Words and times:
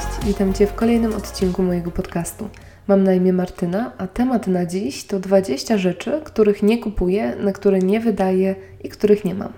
Cześć, 0.00 0.26
witam 0.26 0.54
Cię 0.54 0.66
w 0.66 0.74
kolejnym 0.74 1.14
odcinku 1.14 1.62
mojego 1.62 1.90
podcastu. 1.90 2.48
Mam 2.88 3.04
na 3.04 3.14
imię 3.14 3.32
Martyna, 3.32 3.92
a 3.98 4.06
temat 4.06 4.46
na 4.46 4.66
dziś 4.66 5.04
to 5.04 5.20
20 5.20 5.78
rzeczy, 5.78 6.20
których 6.24 6.62
nie 6.62 6.78
kupuję, 6.78 7.36
na 7.36 7.52
które 7.52 7.78
nie 7.78 8.00
wydaję 8.00 8.54
i 8.84 8.88
których 8.88 9.24
nie 9.24 9.34
mam. 9.34 9.52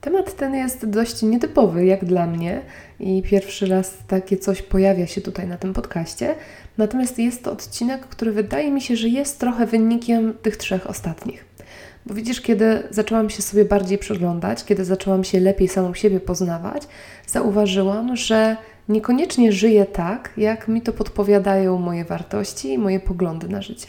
Temat 0.00 0.36
ten 0.36 0.54
jest 0.54 0.86
dość 0.86 1.22
nietypowy 1.22 1.84
jak 1.84 2.04
dla 2.04 2.26
mnie 2.26 2.60
i 3.00 3.22
pierwszy 3.22 3.66
raz 3.66 3.94
takie 4.08 4.36
coś 4.36 4.62
pojawia 4.62 5.06
się 5.06 5.20
tutaj 5.20 5.46
na 5.46 5.56
tym 5.56 5.72
podcaście. 5.72 6.34
Natomiast 6.78 7.18
jest 7.18 7.44
to 7.44 7.52
odcinek, 7.52 8.00
który 8.06 8.32
wydaje 8.32 8.70
mi 8.70 8.80
się, 8.80 8.96
że 8.96 9.08
jest 9.08 9.40
trochę 9.40 9.66
wynikiem 9.66 10.34
tych 10.42 10.56
trzech 10.56 10.90
ostatnich. 10.90 11.44
Bo 12.06 12.14
widzisz, 12.14 12.40
kiedy 12.40 12.82
zaczęłam 12.90 13.30
się 13.30 13.42
sobie 13.42 13.64
bardziej 13.64 13.98
przyglądać, 13.98 14.64
kiedy 14.64 14.84
zaczęłam 14.84 15.24
się 15.24 15.40
lepiej 15.40 15.68
samą 15.68 15.94
siebie 15.94 16.20
poznawać, 16.20 16.82
zauważyłam, 17.26 18.16
że 18.16 18.56
niekoniecznie 18.88 19.52
żyję 19.52 19.86
tak, 19.86 20.30
jak 20.36 20.68
mi 20.68 20.82
to 20.82 20.92
podpowiadają 20.92 21.78
moje 21.78 22.04
wartości 22.04 22.72
i 22.72 22.78
moje 22.78 23.00
poglądy 23.00 23.48
na 23.48 23.62
życie. 23.62 23.88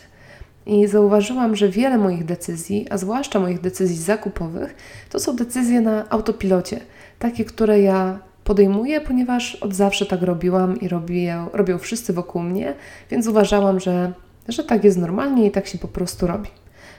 I 0.65 0.87
zauważyłam, 0.87 1.55
że 1.55 1.69
wiele 1.69 1.97
moich 1.97 2.25
decyzji, 2.25 2.87
a 2.89 2.97
zwłaszcza 2.97 3.39
moich 3.39 3.61
decyzji 3.61 3.97
zakupowych, 3.97 4.75
to 5.09 5.19
są 5.19 5.35
decyzje 5.35 5.81
na 5.81 6.09
autopilocie. 6.09 6.79
Takie, 7.19 7.45
które 7.45 7.81
ja 7.81 8.19
podejmuję, 8.43 9.01
ponieważ 9.01 9.55
od 9.55 9.73
zawsze 9.73 10.05
tak 10.05 10.21
robiłam 10.21 10.79
i 10.79 10.87
robię, 10.87 11.45
robią 11.53 11.77
wszyscy 11.77 12.13
wokół 12.13 12.41
mnie, 12.41 12.73
więc 13.11 13.27
uważałam, 13.27 13.79
że, 13.79 14.13
że 14.47 14.63
tak 14.63 14.83
jest 14.83 14.97
normalnie 14.97 15.45
i 15.45 15.51
tak 15.51 15.67
się 15.67 15.77
po 15.77 15.87
prostu 15.87 16.27
robi. 16.27 16.49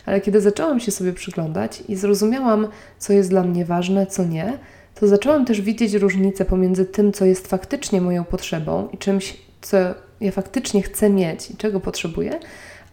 Ale 0.07 0.21
kiedy 0.21 0.41
zaczęłam 0.41 0.81
się 0.81 0.93
sobie 0.93 1.13
przyglądać 1.13 1.83
i 1.89 1.97
zrozumiałam, 1.97 2.69
co 2.99 3.13
jest 3.13 3.31
dla 3.31 3.43
mnie 3.43 3.65
ważne, 3.65 4.07
co 4.07 4.25
nie, 4.25 4.59
to 5.01 5.07
zaczęłam 5.07 5.45
też 5.45 5.61
widzieć 5.61 5.95
różnicę 5.95 6.45
pomiędzy 6.45 6.85
tym, 6.85 7.13
co 7.13 7.25
jest 7.25 7.47
faktycznie 7.47 8.01
moją 8.01 8.25
potrzebą 8.25 8.89
i 8.93 8.99
czymś, 8.99 9.37
co 9.61 9.77
ja 10.21 10.33
faktycznie 10.33 10.83
chcę 10.83 11.11
mieć 11.11 11.51
i 11.51 11.57
czego 11.57 11.81
potrzebuję, 11.81 12.41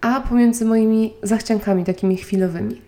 a 0.01 0.21
pomiędzy 0.21 0.65
moimi 0.65 1.13
zachciankami 1.23 1.83
takimi 1.83 2.17
chwilowymi. 2.17 2.81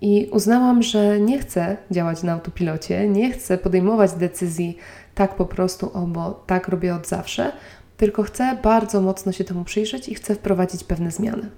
I 0.00 0.28
uznałam, 0.32 0.82
że 0.82 1.20
nie 1.20 1.38
chcę 1.38 1.76
działać 1.90 2.22
na 2.22 2.32
autopilocie, 2.32 3.08
nie 3.08 3.32
chcę 3.32 3.58
podejmować 3.58 4.12
decyzji 4.12 4.76
tak 5.14 5.34
po 5.34 5.46
prostu, 5.46 5.90
o 5.94 6.00
bo 6.00 6.44
tak 6.46 6.68
robię 6.68 6.94
od 6.94 7.08
zawsze, 7.08 7.52
tylko 7.96 8.22
chcę 8.22 8.58
bardzo 8.62 9.00
mocno 9.00 9.32
się 9.32 9.44
temu 9.44 9.64
przyjrzeć 9.64 10.08
i 10.08 10.14
chcę 10.14 10.34
wprowadzić 10.34 10.84
pewne 10.84 11.10
zmiany. 11.10 11.50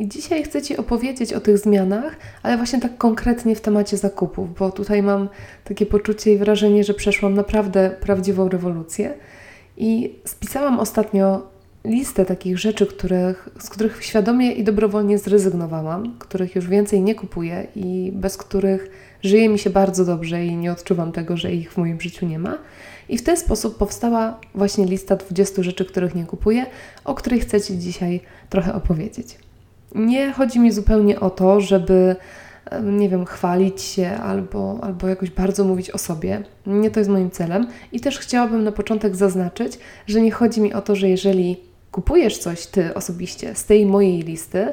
I 0.00 0.08
dzisiaj 0.08 0.42
chcę 0.42 0.62
Ci 0.62 0.76
opowiedzieć 0.76 1.32
o 1.32 1.40
tych 1.40 1.58
zmianach, 1.58 2.16
ale 2.42 2.56
właśnie 2.56 2.80
tak 2.80 2.98
konkretnie 2.98 3.56
w 3.56 3.60
temacie 3.60 3.96
zakupów, 3.96 4.58
bo 4.58 4.70
tutaj 4.70 5.02
mam 5.02 5.28
takie 5.64 5.86
poczucie 5.86 6.34
i 6.34 6.38
wrażenie, 6.38 6.84
że 6.84 6.94
przeszłam 6.94 7.34
naprawdę 7.34 7.90
prawdziwą 8.00 8.48
rewolucję. 8.48 9.14
I 9.76 10.14
spisałam 10.24 10.80
ostatnio 10.80 11.42
listę 11.84 12.24
takich 12.24 12.58
rzeczy, 12.58 12.86
których, 12.86 13.48
z 13.58 13.70
których 13.70 14.04
świadomie 14.04 14.52
i 14.52 14.64
dobrowolnie 14.64 15.18
zrezygnowałam, 15.18 16.14
których 16.18 16.56
już 16.56 16.68
więcej 16.68 17.00
nie 17.00 17.14
kupuję 17.14 17.66
i 17.76 18.12
bez 18.14 18.36
których 18.36 18.90
żyje 19.22 19.48
mi 19.48 19.58
się 19.58 19.70
bardzo 19.70 20.04
dobrze 20.04 20.44
i 20.44 20.56
nie 20.56 20.72
odczuwam 20.72 21.12
tego, 21.12 21.36
że 21.36 21.52
ich 21.52 21.72
w 21.72 21.76
moim 21.76 22.00
życiu 22.00 22.26
nie 22.26 22.38
ma. 22.38 22.58
I 23.08 23.18
w 23.18 23.22
ten 23.22 23.36
sposób 23.36 23.78
powstała 23.78 24.40
właśnie 24.54 24.86
lista 24.86 25.16
20 25.16 25.62
rzeczy, 25.62 25.84
których 25.84 26.14
nie 26.14 26.24
kupuję, 26.24 26.66
o 27.04 27.14
której 27.14 27.40
chcę 27.40 27.60
Ci 27.60 27.78
dzisiaj 27.78 28.20
trochę 28.50 28.74
opowiedzieć. 28.74 29.49
Nie 29.94 30.32
chodzi 30.32 30.60
mi 30.60 30.72
zupełnie 30.72 31.20
o 31.20 31.30
to, 31.30 31.60
żeby, 31.60 32.16
nie 32.82 33.08
wiem, 33.08 33.24
chwalić 33.24 33.82
się 33.82 34.10
albo, 34.10 34.78
albo 34.82 35.08
jakoś 35.08 35.30
bardzo 35.30 35.64
mówić 35.64 35.90
o 35.90 35.98
sobie. 35.98 36.42
Nie 36.66 36.90
to 36.90 37.00
jest 37.00 37.10
moim 37.10 37.30
celem. 37.30 37.66
I 37.92 38.00
też 38.00 38.18
chciałabym 38.18 38.64
na 38.64 38.72
początek 38.72 39.16
zaznaczyć, 39.16 39.78
że 40.06 40.20
nie 40.20 40.30
chodzi 40.30 40.60
mi 40.60 40.74
o 40.74 40.82
to, 40.82 40.96
że 40.96 41.08
jeżeli 41.08 41.60
kupujesz 41.90 42.38
coś 42.38 42.66
ty 42.66 42.94
osobiście 42.94 43.54
z 43.54 43.64
tej 43.64 43.86
mojej 43.86 44.22
listy, 44.22 44.66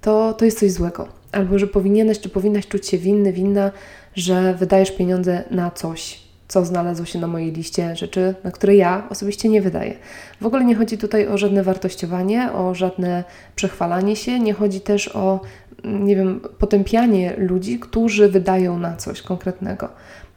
to, 0.00 0.32
to 0.32 0.44
jest 0.44 0.60
coś 0.60 0.72
złego. 0.72 1.08
Albo 1.32 1.58
że 1.58 1.66
powinieneś 1.66 2.20
czy 2.20 2.28
powinnaś 2.28 2.68
czuć 2.68 2.86
się 2.86 2.98
winny, 2.98 3.32
winna, 3.32 3.70
że 4.14 4.54
wydajesz 4.54 4.96
pieniądze 4.96 5.44
na 5.50 5.70
coś, 5.70 6.25
co 6.48 6.64
znalazło 6.64 7.06
się 7.06 7.18
na 7.18 7.26
mojej 7.26 7.52
liście 7.52 7.96
rzeczy, 7.96 8.34
na 8.44 8.50
które 8.50 8.76
ja 8.76 9.06
osobiście 9.10 9.48
nie 9.48 9.62
wydaję. 9.62 9.94
W 10.40 10.46
ogóle 10.46 10.64
nie 10.64 10.74
chodzi 10.74 10.98
tutaj 10.98 11.28
o 11.28 11.38
żadne 11.38 11.62
wartościowanie, 11.62 12.52
o 12.52 12.74
żadne 12.74 13.24
przechwalanie 13.56 14.16
się, 14.16 14.40
nie 14.40 14.52
chodzi 14.52 14.80
też 14.80 15.08
o, 15.08 15.40
nie 15.84 16.16
wiem, 16.16 16.40
potępianie 16.58 17.34
ludzi, 17.38 17.78
którzy 17.78 18.28
wydają 18.28 18.78
na 18.78 18.96
coś 18.96 19.22
konkretnego. 19.22 19.88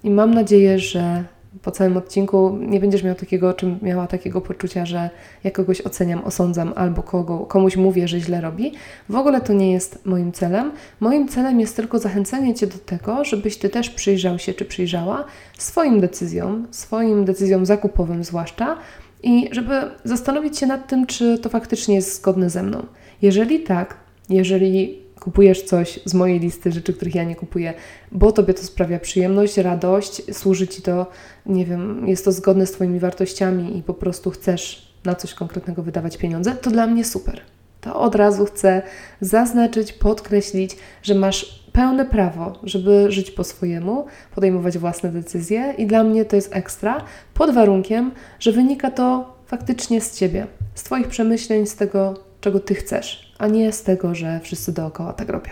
I 0.04 0.10
mam 0.10 0.34
nadzieję, 0.34 0.80
że 0.80 1.24
po 1.62 1.72
całym 1.72 1.98
odcinku 1.98 2.58
nie 2.62 2.80
będziesz 2.80 3.04
miał 3.04 3.16
takiego, 3.16 3.54
czym 3.54 3.80
miała 3.82 4.08
takiego 4.08 4.42
poczucia, 4.42 4.86
że 4.86 5.10
ja 5.44 5.52
kogoś 5.52 5.82
oceniam, 5.82 6.24
osądzam 6.24 6.74
albo 6.76 7.04
kogo, 7.04 7.40
komuś 7.40 7.78
mówię, 7.78 8.08
że 8.08 8.20
źle 8.20 8.42
robi. 8.42 8.72
W 9.10 9.16
ogóle 9.16 9.42
to 9.42 9.54
nie 9.54 9.72
jest 9.72 10.06
moim 10.06 10.32
celem. 10.32 10.72
Moim 11.00 11.28
celem 11.28 11.60
jest 11.60 11.76
tylko 11.76 12.00
zachęcenie 12.00 12.54
Cię 12.54 12.68
do 12.68 12.78
tego, 12.78 13.26
żebyś 13.26 13.58
Ty 13.58 13.70
też 13.70 13.90
przyjrzał 13.90 14.40
się 14.40 14.54
czy 14.54 14.66
przyjrzała 14.66 15.26
swoim 15.58 16.00
decyzjom, 16.00 16.68
swoim 16.72 17.26
decyzjom 17.26 17.66
zakupowym 17.66 18.24
zwłaszcza 18.24 18.78
i 19.24 19.50
żeby 19.52 19.74
zastanowić 20.04 20.58
się 20.58 20.68
nad 20.68 20.88
tym, 20.88 21.06
czy 21.06 21.38
to 21.38 21.50
faktycznie 21.50 21.96
jest 21.96 22.16
zgodne 22.16 22.50
ze 22.50 22.64
mną. 22.64 22.86
Jeżeli 23.22 23.60
tak, 23.60 23.98
jeżeli 24.30 25.00
kupujesz 25.20 25.64
coś 25.64 26.00
z 26.06 26.14
mojej 26.14 26.40
listy 26.40 26.72
rzeczy, 26.72 26.94
których 26.94 27.16
ja 27.16 27.24
nie 27.24 27.36
kupuję, 27.36 27.74
bo 28.12 28.32
tobie 28.32 28.54
to 28.54 28.64
sprawia 28.64 29.00
przyjemność, 29.00 29.58
radość, 29.58 30.36
służy 30.36 30.68
ci 30.68 30.82
to, 30.82 31.08
nie 31.46 31.66
wiem, 31.66 32.08
jest 32.08 32.26
to 32.26 32.32
zgodne 32.32 32.66
z 32.66 32.72
twoimi 32.72 33.00
wartościami 33.00 33.78
i 33.78 33.84
po 33.84 33.94
prostu 33.94 34.32
chcesz 34.32 34.94
na 35.06 35.16
coś 35.16 35.34
konkretnego 35.34 35.84
wydawać 35.84 36.18
pieniądze, 36.18 36.56
to 36.56 36.72
dla 36.72 36.88
mnie 36.88 37.06
super. 37.06 37.42
To 37.82 38.00
od 38.00 38.16
razu 38.16 38.46
chcę 38.46 38.82
zaznaczyć, 39.22 39.94
podkreślić, 39.94 40.78
że 41.04 41.16
masz 41.16 41.64
pełne 41.74 42.06
prawo, 42.06 42.60
żeby 42.64 43.12
żyć 43.12 43.32
po 43.32 43.44
swojemu, 43.44 44.06
podejmować 44.36 44.78
własne 44.78 45.10
decyzje 45.10 45.74
i 45.78 45.88
dla 45.88 46.04
mnie 46.04 46.26
to 46.26 46.36
jest 46.36 46.56
ekstra, 46.56 47.04
pod 47.34 47.54
warunkiem, 47.54 48.12
że 48.40 48.52
wynika 48.52 48.92
to 48.92 49.36
faktycznie 49.46 50.02
z 50.02 50.18
Ciebie, 50.18 50.48
z 50.76 50.84
Twoich 50.84 51.08
przemyśleń, 51.08 51.66
z 51.66 51.76
tego, 51.76 52.14
czego 52.42 52.60
Ty 52.60 52.76
chcesz, 52.76 53.29
a 53.40 53.48
nie 53.48 53.72
z 53.72 53.84
tego, 53.84 54.16
że 54.16 54.40
wszyscy 54.44 54.72
dookoła 54.72 55.14
tak 55.14 55.30
robią. 55.30 55.52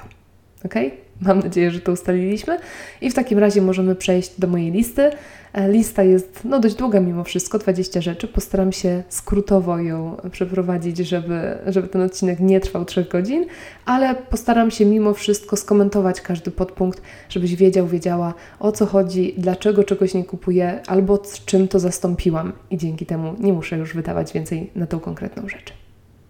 Ok? 0.66 0.74
Mam 1.22 1.40
nadzieję, 1.40 1.72
że 1.72 1.80
to 1.80 1.92
ustaliliśmy. 1.92 2.60
I 3.02 3.10
w 3.10 3.14
takim 3.14 3.40
razie 3.40 3.62
możemy 3.62 3.96
przejść 3.96 4.40
do 4.40 4.48
mojej 4.48 4.72
listy. 4.72 5.12
E, 5.54 5.70
lista 5.72 6.04
jest 6.04 6.42
no, 6.44 6.60
dość 6.60 6.76
długa 6.76 7.00
mimo 7.00 7.24
wszystko, 7.24 7.60
20 7.60 8.02
rzeczy. 8.02 8.28
Postaram 8.28 8.72
się 8.72 9.04
skrótowo 9.10 9.80
ją 9.80 10.18
przeprowadzić, 10.32 10.98
żeby, 10.98 11.58
żeby 11.68 11.88
ten 11.88 12.02
odcinek 12.02 12.40
nie 12.40 12.60
trwał 12.60 12.86
3 12.86 13.04
godzin, 13.12 13.46
ale 13.86 14.16
postaram 14.16 14.72
się 14.72 14.86
mimo 14.86 15.14
wszystko 15.14 15.56
skomentować 15.56 16.22
każdy 16.22 16.52
podpunkt, 16.52 17.02
żebyś 17.30 17.56
wiedział, 17.56 17.88
wiedziała 17.88 18.34
o 18.60 18.72
co 18.72 18.86
chodzi, 18.86 19.34
dlaczego 19.38 19.84
czegoś 19.84 20.14
nie 20.14 20.24
kupuję 20.24 20.80
albo 20.88 21.24
z 21.24 21.46
czym 21.46 21.68
to 21.68 21.80
zastąpiłam 21.80 22.54
i 22.72 22.78
dzięki 22.78 23.06
temu 23.06 23.36
nie 23.40 23.54
muszę 23.54 23.78
już 23.78 23.94
wydawać 23.94 24.34
więcej 24.34 24.72
na 24.76 24.88
tą 24.88 25.00
konkretną 25.00 25.50
rzecz. 25.50 25.74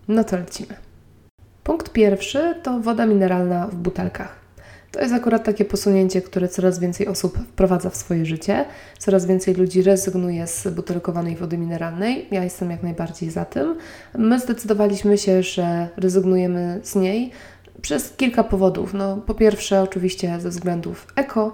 No 0.07 0.23
to 0.23 0.37
lecimy. 0.37 0.86
Pierwszy 1.97 2.55
to 2.63 2.79
woda 2.79 3.05
mineralna 3.05 3.67
w 3.67 3.75
butelkach. 3.75 4.35
To 4.91 5.01
jest 5.01 5.13
akurat 5.13 5.43
takie 5.43 5.65
posunięcie, 5.65 6.21
które 6.21 6.47
coraz 6.47 6.79
więcej 6.79 7.07
osób 7.07 7.37
wprowadza 7.37 7.89
w 7.89 7.95
swoje 7.95 8.25
życie. 8.25 8.65
Coraz 8.97 9.25
więcej 9.25 9.55
ludzi 9.55 9.81
rezygnuje 9.81 10.47
z 10.47 10.67
butelkowanej 10.67 11.35
wody 11.35 11.57
mineralnej. 11.57 12.27
Ja 12.31 12.43
jestem 12.43 12.71
jak 12.71 12.83
najbardziej 12.83 13.29
za 13.29 13.45
tym. 13.45 13.75
My 14.17 14.39
zdecydowaliśmy 14.39 15.17
się, 15.17 15.43
że 15.43 15.87
rezygnujemy 15.97 16.79
z 16.83 16.95
niej 16.95 17.31
przez 17.81 18.13
kilka 18.17 18.43
powodów. 18.43 18.93
No, 18.93 19.17
po 19.17 19.33
pierwsze, 19.33 19.81
oczywiście 19.81 20.39
ze 20.39 20.49
względów 20.49 21.07
eko, 21.15 21.53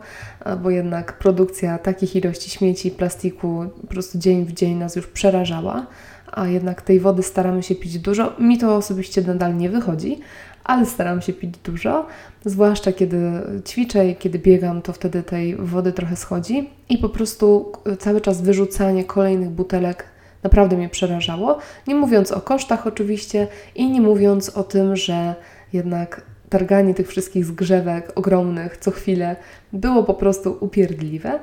bo 0.64 0.70
jednak 0.70 1.18
produkcja 1.18 1.78
takich 1.78 2.16
ilości 2.16 2.50
śmieci, 2.50 2.92
plastiku 2.92 3.66
po 3.82 3.88
prostu 3.88 4.18
dzień 4.18 4.46
w 4.46 4.54
dzień 4.54 4.76
nas 4.76 4.96
już 4.96 5.08
przerażała 5.08 5.88
a 6.36 6.48
jednak 6.48 6.82
tej 6.82 7.00
wody 7.00 7.24
staramy 7.24 7.64
się 7.64 7.76
pić 7.76 8.00
dużo. 8.00 8.34
Mi 8.40 8.58
to 8.58 8.76
osobiście 8.76 9.22
nadal 9.22 9.58
nie 9.58 9.70
wychodzi, 9.70 10.20
ale 10.64 10.86
staram 10.86 11.22
się 11.22 11.34
pić 11.34 11.58
dużo, 11.58 12.06
zwłaszcza 12.46 12.92
kiedy 12.92 13.22
ćwiczę 13.68 14.10
i 14.10 14.16
kiedy 14.16 14.40
biegam, 14.40 14.82
to 14.82 14.94
wtedy 14.94 15.24
tej 15.24 15.56
wody 15.56 15.94
trochę 15.94 16.16
schodzi 16.16 16.70
i 16.90 16.98
po 16.98 17.10
prostu 17.10 17.72
cały 18.00 18.22
czas 18.22 18.42
wyrzucanie 18.42 19.04
kolejnych 19.04 19.50
butelek 19.50 20.06
naprawdę 20.44 20.78
mnie 20.78 20.90
przerażało. 20.90 21.58
Nie 21.88 21.96
mówiąc 21.96 22.32
o 22.32 22.42
kosztach 22.42 22.88
oczywiście 22.88 23.48
i 23.76 23.92
nie 23.92 24.02
mówiąc 24.02 24.50
o 24.50 24.64
tym, 24.64 24.96
że 24.96 25.36
jednak 25.74 26.22
targanie 26.50 26.94
tych 26.94 27.08
wszystkich 27.08 27.46
zgrzewek 27.46 28.12
ogromnych 28.16 28.78
co 28.78 28.92
chwilę 28.92 29.36
było 29.74 30.04
po 30.04 30.14
prostu 30.14 30.58
upierdliwe. 30.60 31.40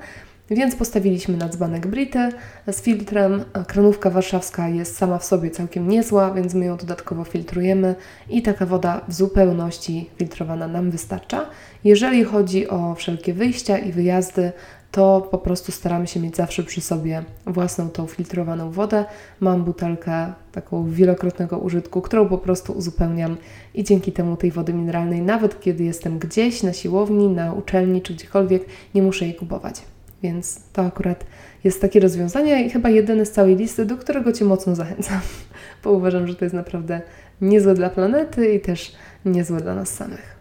Więc 0.50 0.76
postawiliśmy 0.76 1.36
na 1.36 1.48
dzbanek 1.48 1.86
Brity 1.86 2.28
z 2.72 2.82
filtrem. 2.82 3.44
Kranówka 3.66 4.10
warszawska 4.10 4.68
jest 4.68 4.96
sama 4.96 5.18
w 5.18 5.24
sobie 5.24 5.50
całkiem 5.50 5.88
niezła, 5.88 6.30
więc 6.30 6.54
my 6.54 6.64
ją 6.64 6.76
dodatkowo 6.76 7.24
filtrujemy 7.24 7.94
i 8.30 8.42
taka 8.42 8.66
woda 8.66 9.00
w 9.08 9.14
zupełności 9.14 10.10
filtrowana 10.16 10.68
nam 10.68 10.90
wystarcza. 10.90 11.46
Jeżeli 11.84 12.24
chodzi 12.24 12.68
o 12.68 12.94
wszelkie 12.94 13.34
wyjścia 13.34 13.78
i 13.78 13.92
wyjazdy, 13.92 14.52
to 14.90 15.28
po 15.30 15.38
prostu 15.38 15.72
staramy 15.72 16.06
się 16.06 16.20
mieć 16.20 16.36
zawsze 16.36 16.62
przy 16.62 16.80
sobie 16.80 17.22
własną 17.46 17.90
tą 17.90 18.06
filtrowaną 18.06 18.70
wodę. 18.70 19.04
Mam 19.40 19.64
butelkę 19.64 20.32
taką 20.52 20.90
wielokrotnego 20.90 21.58
użytku, 21.58 22.02
którą 22.02 22.28
po 22.28 22.38
prostu 22.38 22.72
uzupełniam 22.72 23.36
i 23.74 23.84
dzięki 23.84 24.12
temu 24.12 24.36
tej 24.36 24.50
wody 24.50 24.72
mineralnej, 24.72 25.22
nawet 25.22 25.60
kiedy 25.60 25.84
jestem 25.84 26.18
gdzieś 26.18 26.62
na 26.62 26.72
siłowni, 26.72 27.28
na 27.28 27.52
uczelni 27.52 28.02
czy 28.02 28.14
gdziekolwiek, 28.14 28.64
nie 28.94 29.02
muszę 29.02 29.24
jej 29.24 29.34
kupować. 29.34 29.82
Więc 30.22 30.60
to 30.72 30.82
akurat 30.82 31.26
jest 31.64 31.80
takie 31.80 32.00
rozwiązanie 32.00 32.66
i 32.66 32.70
chyba 32.70 32.88
jedyne 32.88 33.26
z 33.26 33.32
całej 33.32 33.56
listy, 33.56 33.84
do 33.84 33.96
którego 33.96 34.32
Cię 34.32 34.44
mocno 34.44 34.74
zachęcam, 34.74 35.20
bo 35.84 35.92
uważam, 35.92 36.26
że 36.26 36.34
to 36.34 36.44
jest 36.44 36.54
naprawdę 36.54 37.00
niezłe 37.40 37.74
dla 37.74 37.90
planety 37.90 38.54
i 38.54 38.60
też 38.60 38.92
niezłe 39.24 39.60
dla 39.60 39.74
nas 39.74 39.94
samych. 39.94 40.36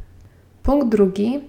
Punkt 0.64 0.90
drugi 0.90 1.40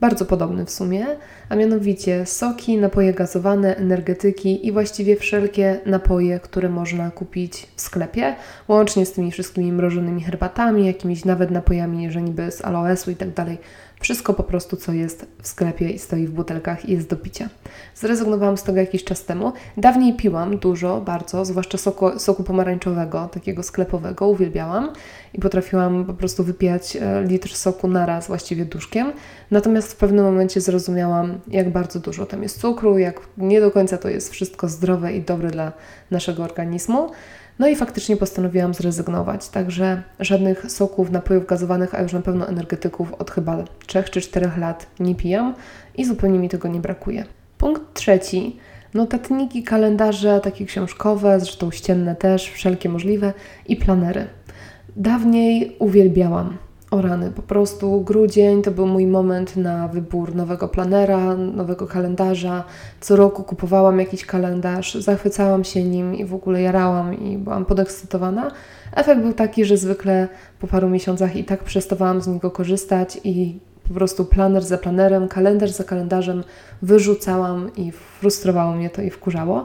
bardzo 0.00 0.24
podobny 0.24 0.66
w 0.66 0.70
sumie, 0.70 1.06
a 1.48 1.56
mianowicie 1.56 2.26
soki, 2.26 2.78
napoje 2.78 3.14
gazowane, 3.14 3.76
energetyki 3.76 4.66
i 4.66 4.72
właściwie 4.72 5.16
wszelkie 5.16 5.80
napoje, 5.86 6.40
które 6.40 6.68
można 6.68 7.10
kupić 7.10 7.66
w 7.76 7.80
sklepie, 7.80 8.36
łącznie 8.68 9.06
z 9.06 9.12
tymi 9.12 9.32
wszystkimi 9.32 9.72
mrożonymi 9.72 10.22
herbatami, 10.22 10.86
jakimiś 10.86 11.24
nawet 11.24 11.50
napojami, 11.50 12.10
że 12.10 12.22
niby 12.22 12.50
z 12.50 12.64
aloesu 12.64 13.10
i 13.10 13.16
tak 13.16 13.30
dalej. 13.30 13.58
Wszystko 14.06 14.34
po 14.34 14.42
prostu, 14.42 14.76
co 14.76 14.92
jest 14.92 15.26
w 15.42 15.48
sklepie 15.48 15.90
i 15.90 15.98
stoi 15.98 16.26
w 16.26 16.30
butelkach 16.30 16.88
i 16.88 16.92
jest 16.92 17.10
do 17.10 17.16
picia. 17.16 17.48
Zrezygnowałam 17.94 18.56
z 18.56 18.62
tego 18.62 18.78
jakiś 18.78 19.04
czas 19.04 19.24
temu. 19.24 19.52
Dawniej 19.76 20.16
piłam 20.16 20.58
dużo, 20.58 21.00
bardzo, 21.00 21.44
zwłaszcza 21.44 21.78
soku, 21.78 22.18
soku 22.18 22.44
pomarańczowego, 22.44 23.28
takiego 23.32 23.62
sklepowego, 23.62 24.28
uwielbiałam 24.28 24.92
i 25.34 25.40
potrafiłam 25.40 26.04
po 26.04 26.14
prostu 26.14 26.44
wypijać 26.44 26.96
e, 26.96 27.22
litr 27.22 27.54
soku 27.54 27.88
naraz, 27.88 28.26
właściwie 28.26 28.64
duszkiem. 28.64 29.12
Natomiast 29.50 29.92
w 29.92 29.96
pewnym 29.96 30.24
momencie 30.24 30.60
zrozumiałam, 30.60 31.38
jak 31.48 31.72
bardzo 31.72 32.00
dużo 32.00 32.26
tam 32.26 32.42
jest 32.42 32.60
cukru, 32.60 32.98
jak 32.98 33.20
nie 33.38 33.60
do 33.60 33.70
końca 33.70 33.98
to 33.98 34.08
jest 34.08 34.32
wszystko 34.32 34.68
zdrowe 34.68 35.12
i 35.12 35.22
dobre 35.22 35.50
dla 35.50 35.72
naszego 36.10 36.42
organizmu. 36.42 37.10
No 37.58 37.68
i 37.68 37.76
faktycznie 37.76 38.16
postanowiłam 38.16 38.74
zrezygnować, 38.74 39.48
także 39.48 40.02
żadnych 40.20 40.70
soków, 40.70 41.10
napojów 41.10 41.46
gazowanych, 41.46 41.94
a 41.94 42.02
już 42.02 42.12
na 42.12 42.20
pewno 42.22 42.48
energetyków 42.48 43.12
od 43.12 43.30
chyba 43.30 43.64
3 43.86 44.04
czy 44.10 44.20
4 44.20 44.50
lat 44.58 44.86
nie 45.00 45.14
pijam 45.14 45.54
i 45.96 46.04
zupełnie 46.04 46.38
mi 46.38 46.48
tego 46.48 46.68
nie 46.68 46.80
brakuje. 46.80 47.24
Punkt 47.58 47.82
trzeci. 47.94 48.56
Notatniki, 48.94 49.62
kalendarze 49.62 50.40
takie 50.40 50.66
książkowe, 50.66 51.40
zresztą 51.40 51.70
ścienne 51.70 52.16
też, 52.16 52.50
wszelkie 52.50 52.88
możliwe 52.88 53.32
i 53.66 53.76
planery. 53.76 54.26
Dawniej 54.96 55.76
uwielbiałam 55.78 56.56
o 56.90 57.02
rany, 57.02 57.30
po 57.30 57.42
prostu 57.42 58.00
grudzień 58.00 58.62
to 58.62 58.70
był 58.70 58.86
mój 58.86 59.06
moment 59.06 59.56
na 59.56 59.88
wybór 59.88 60.34
nowego 60.34 60.68
planera, 60.68 61.36
nowego 61.36 61.86
kalendarza. 61.86 62.64
Co 63.00 63.16
roku 63.16 63.42
kupowałam 63.42 63.98
jakiś 63.98 64.26
kalendarz, 64.26 64.94
zachwycałam 64.94 65.64
się 65.64 65.84
nim 65.84 66.14
i 66.14 66.24
w 66.24 66.34
ogóle 66.34 66.62
jarałam 66.62 67.18
i 67.18 67.38
byłam 67.38 67.64
podekscytowana. 67.64 68.50
Efekt 68.94 69.20
był 69.20 69.32
taki, 69.32 69.64
że 69.64 69.76
zwykle 69.76 70.28
po 70.60 70.66
paru 70.66 70.88
miesiącach 70.88 71.36
i 71.36 71.44
tak 71.44 71.64
przestawałam 71.64 72.20
z 72.20 72.26
niego 72.26 72.50
korzystać 72.50 73.20
i 73.24 73.58
po 73.88 73.94
prostu 73.94 74.24
planer 74.24 74.64
za 74.64 74.78
planerem, 74.78 75.28
kalendarz 75.28 75.70
za 75.70 75.84
kalendarzem 75.84 76.44
wyrzucałam 76.82 77.70
i 77.76 77.92
frustrowało 77.92 78.72
mnie 78.72 78.90
to 78.90 79.02
i 79.02 79.10
wkurzało. 79.10 79.62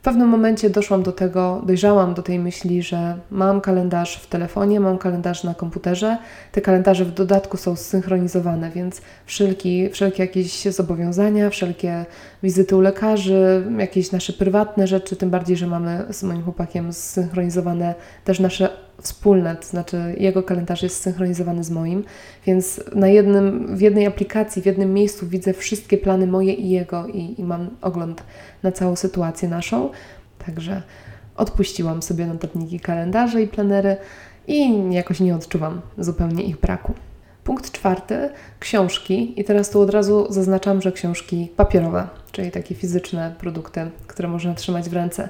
W 0.00 0.02
pewnym 0.02 0.28
momencie 0.28 0.70
doszłam 0.70 1.02
do 1.02 1.12
tego, 1.12 1.62
dojrzałam 1.66 2.14
do 2.14 2.22
tej 2.22 2.38
myśli, 2.38 2.82
że 2.82 3.16
mam 3.30 3.60
kalendarz 3.60 4.16
w 4.16 4.26
telefonie, 4.26 4.80
mam 4.80 4.98
kalendarz 4.98 5.44
na 5.44 5.54
komputerze. 5.54 6.18
Te 6.52 6.60
kalendarze 6.60 7.04
w 7.04 7.14
dodatku 7.14 7.56
są 7.56 7.76
zsynchronizowane, 7.76 8.70
więc 8.70 9.00
wszelki, 9.26 9.90
wszelkie 9.90 10.22
jakieś 10.22 10.62
zobowiązania, 10.64 11.50
wszelkie 11.50 12.04
wizyty 12.42 12.76
u 12.76 12.80
lekarzy, 12.80 13.64
jakieś 13.78 14.12
nasze 14.12 14.32
prywatne 14.32 14.86
rzeczy, 14.86 15.16
tym 15.16 15.30
bardziej, 15.30 15.56
że 15.56 15.66
mamy 15.66 16.04
z 16.10 16.22
moim 16.22 16.42
chłopakiem 16.42 16.92
zsynchronizowane 16.92 17.94
też 18.24 18.40
nasze 18.40 18.68
wspólne, 19.02 19.56
to 19.56 19.66
znaczy 19.66 20.14
jego 20.18 20.42
kalendarz 20.42 20.82
jest 20.82 20.96
zsynchronizowany 20.96 21.64
z 21.64 21.70
moim, 21.70 22.04
więc 22.46 22.80
na 22.94 23.08
jednym, 23.08 23.76
w 23.76 23.80
jednej 23.80 24.06
aplikacji, 24.06 24.62
w 24.62 24.66
jednym 24.66 24.94
miejscu 24.94 25.26
widzę 25.28 25.52
wszystkie 25.52 25.98
plany 25.98 26.26
moje 26.26 26.52
i 26.52 26.70
jego 26.70 27.06
i, 27.06 27.40
i 27.40 27.44
mam 27.44 27.70
ogląd 27.82 28.22
na 28.62 28.72
całą 28.72 28.96
sytuację 28.96 29.48
naszą. 29.48 29.90
Także 30.46 30.82
odpuściłam 31.36 32.02
sobie 32.02 32.26
notatniki, 32.26 32.80
kalendarze 32.80 33.42
i 33.42 33.48
planery 33.48 33.96
i 34.46 34.92
jakoś 34.94 35.20
nie 35.20 35.34
odczuwam 35.34 35.80
zupełnie 35.98 36.44
ich 36.44 36.60
braku. 36.60 36.94
Punkt 37.44 37.72
czwarty, 37.72 38.30
książki. 38.60 39.40
I 39.40 39.44
teraz 39.44 39.70
tu 39.70 39.80
od 39.80 39.90
razu 39.90 40.26
zaznaczam, 40.30 40.82
że 40.82 40.92
książki 40.92 41.52
papierowe, 41.56 42.08
czyli 42.32 42.50
takie 42.50 42.74
fizyczne 42.74 43.34
produkty, 43.38 43.90
które 44.06 44.28
można 44.28 44.54
trzymać 44.54 44.88
w 44.88 44.92
ręce. 44.92 45.28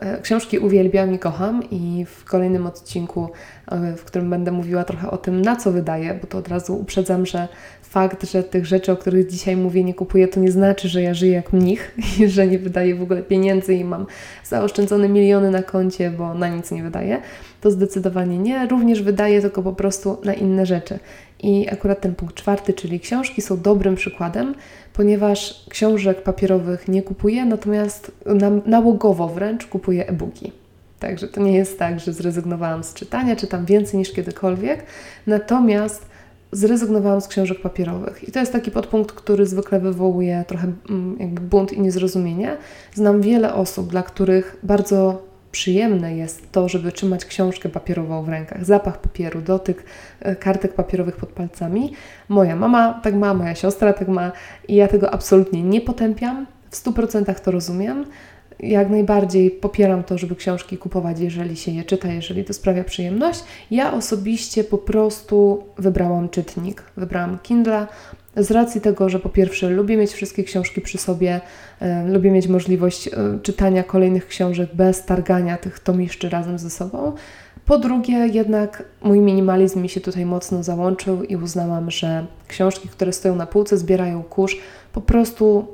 E, 0.00 0.20
książki 0.20 0.58
uwielbiam 0.58 1.14
i 1.14 1.18
kocham 1.18 1.62
i 1.70 2.06
w 2.08 2.24
kolejnym 2.24 2.66
odcinku, 2.66 3.28
e, 3.70 3.96
w 3.96 4.04
którym 4.04 4.30
będę 4.30 4.52
mówiła 4.52 4.84
trochę 4.84 5.10
o 5.10 5.16
tym, 5.16 5.42
na 5.42 5.56
co 5.56 5.72
wydaję, 5.72 6.18
bo 6.20 6.26
to 6.26 6.38
od 6.38 6.48
razu 6.48 6.76
uprzedzam, 6.76 7.26
że 7.26 7.48
fakt, 7.82 8.30
że 8.30 8.42
tych 8.42 8.66
rzeczy, 8.66 8.92
o 8.92 8.96
których 8.96 9.26
dzisiaj 9.26 9.56
mówię, 9.56 9.84
nie 9.84 9.94
kupuję, 9.94 10.28
to 10.28 10.40
nie 10.40 10.50
znaczy, 10.50 10.88
że 10.88 11.02
ja 11.02 11.14
żyję 11.14 11.32
jak 11.32 11.52
mnich 11.52 11.94
i 12.18 12.28
że 12.28 12.46
nie 12.46 12.58
wydaję 12.58 12.94
w 12.94 13.02
ogóle 13.02 13.22
pieniędzy 13.22 13.74
i 13.74 13.84
mam 13.84 14.06
zaoszczędzone 14.44 15.08
miliony 15.08 15.50
na 15.50 15.62
koncie, 15.62 16.10
bo 16.10 16.34
na 16.34 16.48
nic 16.48 16.70
nie 16.70 16.82
wydaję. 16.82 17.22
To 17.60 17.70
zdecydowanie 17.70 18.38
nie. 18.38 18.66
Również 18.66 19.02
wydaję 19.02 19.40
tylko 19.40 19.62
po 19.62 19.72
prostu 19.72 20.18
na 20.24 20.34
inne 20.34 20.66
rzeczy. 20.66 20.98
I 21.42 21.68
akurat 21.68 22.00
ten 22.00 22.14
punkt 22.14 22.34
czwarty, 22.34 22.72
czyli 22.72 23.00
książki, 23.00 23.42
są 23.42 23.60
dobrym 23.60 23.94
przykładem, 23.94 24.54
ponieważ 24.92 25.64
książek 25.68 26.22
papierowych 26.22 26.88
nie 26.88 27.02
kupuję, 27.02 27.44
natomiast 27.44 28.12
nałogowo 28.66 29.28
wręcz 29.28 29.66
kupuję 29.66 30.08
e-booki. 30.08 30.52
Także 30.98 31.28
to 31.28 31.42
nie 31.42 31.52
jest 31.52 31.78
tak, 31.78 32.00
że 32.00 32.12
zrezygnowałam 32.12 32.84
z 32.84 32.94
czytania, 32.94 33.36
czytam 33.36 33.66
więcej 33.66 33.98
niż 33.98 34.12
kiedykolwiek, 34.12 34.84
natomiast 35.26 36.06
zrezygnowałam 36.52 37.20
z 37.20 37.28
książek 37.28 37.60
papierowych. 37.60 38.28
I 38.28 38.32
to 38.32 38.40
jest 38.40 38.52
taki 38.52 38.70
podpunkt, 38.70 39.12
który 39.12 39.46
zwykle 39.46 39.80
wywołuje 39.80 40.44
trochę 40.46 40.72
mm, 40.90 41.16
jakby 41.20 41.40
bunt 41.40 41.72
i 41.72 41.80
niezrozumienie. 41.80 42.56
Znam 42.94 43.20
wiele 43.20 43.54
osób, 43.54 43.88
dla 43.90 44.02
których 44.02 44.56
bardzo 44.62 45.29
przyjemne 45.52 46.16
jest 46.16 46.52
to, 46.52 46.68
żeby 46.68 46.92
trzymać 46.92 47.24
książkę 47.24 47.68
papierową 47.68 48.22
w 48.22 48.28
rękach, 48.28 48.64
zapach 48.64 49.00
papieru, 49.00 49.40
dotyk 49.40 49.84
e, 50.20 50.36
kartek 50.36 50.74
papierowych 50.74 51.16
pod 51.16 51.28
palcami. 51.28 51.92
Moja 52.28 52.56
mama 52.56 53.00
tak 53.02 53.14
ma, 53.14 53.34
moja 53.34 53.54
siostra 53.54 53.92
tak 53.92 54.08
ma 54.08 54.32
i 54.68 54.74
ja 54.74 54.88
tego 54.88 55.10
absolutnie 55.14 55.62
nie 55.62 55.80
potępiam. 55.80 56.46
W 56.70 56.76
100% 56.76 57.40
to 57.40 57.50
rozumiem. 57.50 58.06
Jak 58.62 58.90
najbardziej 58.90 59.50
popieram 59.50 60.04
to, 60.04 60.18
żeby 60.18 60.36
książki 60.36 60.78
kupować, 60.78 61.20
jeżeli 61.20 61.56
się 61.56 61.70
je 61.72 61.84
czyta, 61.84 62.08
jeżeli 62.08 62.44
to 62.44 62.52
sprawia 62.52 62.84
przyjemność. 62.84 63.44
Ja 63.70 63.92
osobiście 63.92 64.64
po 64.64 64.78
prostu 64.78 65.64
wybrałam 65.78 66.28
czytnik. 66.28 66.82
Wybrałam 66.96 67.38
Kindle, 67.42 67.86
z 68.36 68.50
racji 68.50 68.80
tego, 68.80 69.08
że 69.08 69.18
po 69.18 69.28
pierwsze 69.28 69.70
lubię 69.70 69.96
mieć 69.96 70.12
wszystkie 70.12 70.44
książki 70.44 70.80
przy 70.80 70.98
sobie, 70.98 71.40
e, 71.80 72.08
lubię 72.08 72.30
mieć 72.30 72.48
możliwość 72.48 73.08
e, 73.08 73.12
czytania 73.42 73.82
kolejnych 73.82 74.26
książek 74.26 74.70
bez 74.74 75.04
targania 75.04 75.56
tych 75.56 75.78
tomiszczy 75.78 76.28
razem 76.28 76.58
ze 76.58 76.70
sobą. 76.70 77.12
Po 77.66 77.78
drugie, 77.78 78.14
jednak 78.14 78.84
mój 79.02 79.20
minimalizm 79.20 79.82
mi 79.82 79.88
się 79.88 80.00
tutaj 80.00 80.26
mocno 80.26 80.62
załączył 80.62 81.22
i 81.22 81.36
uznałam, 81.36 81.90
że 81.90 82.26
książki, 82.48 82.88
które 82.88 83.12
stoją 83.12 83.36
na 83.36 83.46
półce, 83.46 83.78
zbierają 83.78 84.22
kurz, 84.22 84.56
po 84.92 85.00
prostu 85.00 85.66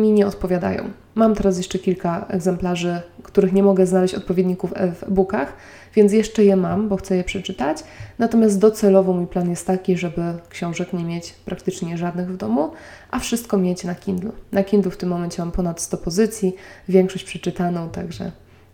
mi 0.00 0.12
nie 0.12 0.26
odpowiadają. 0.26 0.90
Mam 1.16 1.34
teraz 1.34 1.58
jeszcze 1.58 1.78
kilka 1.78 2.26
egzemplarzy, 2.28 3.00
których 3.22 3.52
nie 3.52 3.62
mogę 3.62 3.86
znaleźć 3.86 4.14
odpowiedników 4.14 4.70
w 4.70 5.02
e-bookach, 5.02 5.52
więc 5.94 6.12
jeszcze 6.12 6.44
je 6.44 6.56
mam, 6.56 6.88
bo 6.88 6.96
chcę 6.96 7.16
je 7.16 7.24
przeczytać. 7.24 7.84
Natomiast 8.18 8.58
docelowo 8.58 9.12
mój 9.12 9.26
plan 9.26 9.50
jest 9.50 9.66
taki, 9.66 9.96
żeby 9.96 10.22
książek 10.48 10.92
nie 10.92 11.04
mieć 11.04 11.32
praktycznie 11.32 11.98
żadnych 11.98 12.32
w 12.32 12.36
domu, 12.36 12.70
a 13.10 13.18
wszystko 13.18 13.58
mieć 13.58 13.84
na 13.84 13.94
Kindle. 13.94 14.30
Na 14.52 14.64
Kindle 14.64 14.90
w 14.90 14.96
tym 14.96 15.08
momencie 15.08 15.42
mam 15.42 15.52
ponad 15.52 15.80
100 15.80 15.96
pozycji, 15.96 16.56
większość 16.88 17.24
przeczytaną, 17.24 17.88
także 17.88 18.32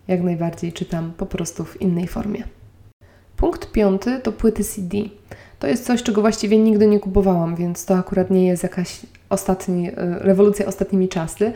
jak 0.08 0.22
najbardziej 0.22 0.72
czytam 0.72 1.12
po 1.16 1.26
prostu 1.26 1.64
w 1.64 1.80
innej 1.80 2.06
formie. 2.06 2.44
Punkt 3.36 3.72
piąty 3.72 4.20
to 4.20 4.32
płyty 4.32 4.64
CD. 4.64 4.98
To 5.58 5.66
jest 5.66 5.86
coś, 5.86 6.02
czego 6.02 6.20
właściwie 6.20 6.58
nigdy 6.58 6.86
nie 6.86 7.00
kupowałam, 7.00 7.56
więc 7.56 7.84
to 7.84 7.94
akurat 7.94 8.30
nie 8.30 8.46
jest 8.46 8.62
jakaś 8.62 9.00
ostatni, 9.28 9.88
e, 9.88 9.94
rewolucja 10.18 10.66
ostatnimi 10.66 11.08
czasy. 11.08 11.52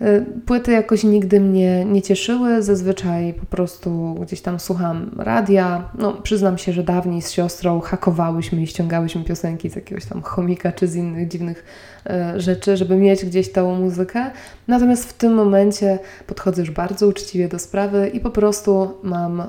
E, 0.00 0.20
płyty 0.46 0.72
jakoś 0.72 1.04
nigdy 1.04 1.40
mnie 1.40 1.84
nie 1.84 2.02
cieszyły, 2.02 2.62
zazwyczaj 2.62 3.34
po 3.34 3.46
prostu 3.46 4.14
gdzieś 4.22 4.40
tam 4.40 4.60
słucham 4.60 5.10
radia. 5.18 5.88
No, 5.98 6.12
przyznam 6.12 6.58
się, 6.58 6.72
że 6.72 6.82
dawniej 6.82 7.22
z 7.22 7.30
siostrą 7.30 7.80
hakowałyśmy 7.80 8.62
i 8.62 8.66
ściągałyśmy 8.66 9.24
piosenki 9.24 9.70
z 9.70 9.76
jakiegoś 9.76 10.04
tam 10.04 10.22
chomika 10.22 10.72
czy 10.72 10.88
z 10.88 10.96
innych 10.96 11.28
dziwnych 11.28 11.64
e, 12.06 12.40
rzeczy, 12.40 12.76
żeby 12.76 12.96
mieć 12.96 13.24
gdzieś 13.24 13.52
tą 13.52 13.74
muzykę. 13.74 14.30
Natomiast 14.68 15.08
w 15.08 15.12
tym 15.12 15.34
momencie 15.34 15.98
podchodzę 16.26 16.62
już 16.62 16.70
bardzo 16.70 17.06
uczciwie 17.06 17.48
do 17.48 17.58
sprawy 17.58 18.10
i 18.14 18.20
po 18.20 18.30
prostu 18.30 18.90
mam 19.02 19.40
e, 19.40 19.46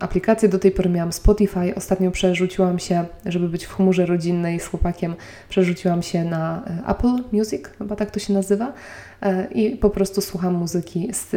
aplikację. 0.00 0.48
Do 0.48 0.58
tej 0.58 0.70
pory 0.70 0.90
miałam 0.90 1.12
Spotify. 1.12 1.74
Ostatnio 1.74 2.10
przerzuciłam 2.10 2.78
się, 2.78 3.04
żeby 3.26 3.48
być 3.48 3.64
w 3.64 3.74
chmurze 3.74 4.06
rodzinnej 4.06 4.60
z 4.60 4.66
chłopakiem, 4.66 5.14
przerzuciłam 5.48 6.02
się 6.02 6.24
na 6.24 6.62
Apple 6.88 7.22
Music, 7.32 7.62
chyba 7.78 7.96
tak 7.96 8.10
to 8.10 8.20
się 8.20 8.32
nazywa. 8.32 8.72
I 9.54 9.70
po 9.70 9.90
prostu 9.90 10.20
słucham 10.20 10.54
muzyki 10.54 11.08
z, 11.12 11.36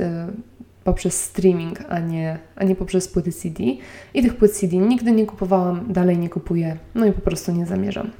poprzez 0.84 1.24
streaming, 1.24 1.80
a 1.90 2.00
nie, 2.00 2.40
a 2.56 2.64
nie 2.64 2.76
poprzez 2.76 3.08
płyty 3.08 3.32
CD. 3.32 3.64
I 4.14 4.22
tych 4.22 4.38
płyt 4.38 4.52
CD 4.52 4.78
nigdy 4.78 5.12
nie 5.12 5.26
kupowałam, 5.26 5.94
dalej 5.94 6.18
nie 6.18 6.30
kupuję, 6.30 6.78
no 6.96 7.06
i 7.06 7.12
po 7.12 7.22
prostu 7.22 7.52
nie 7.52 7.66
zamierzam. 7.66 8.12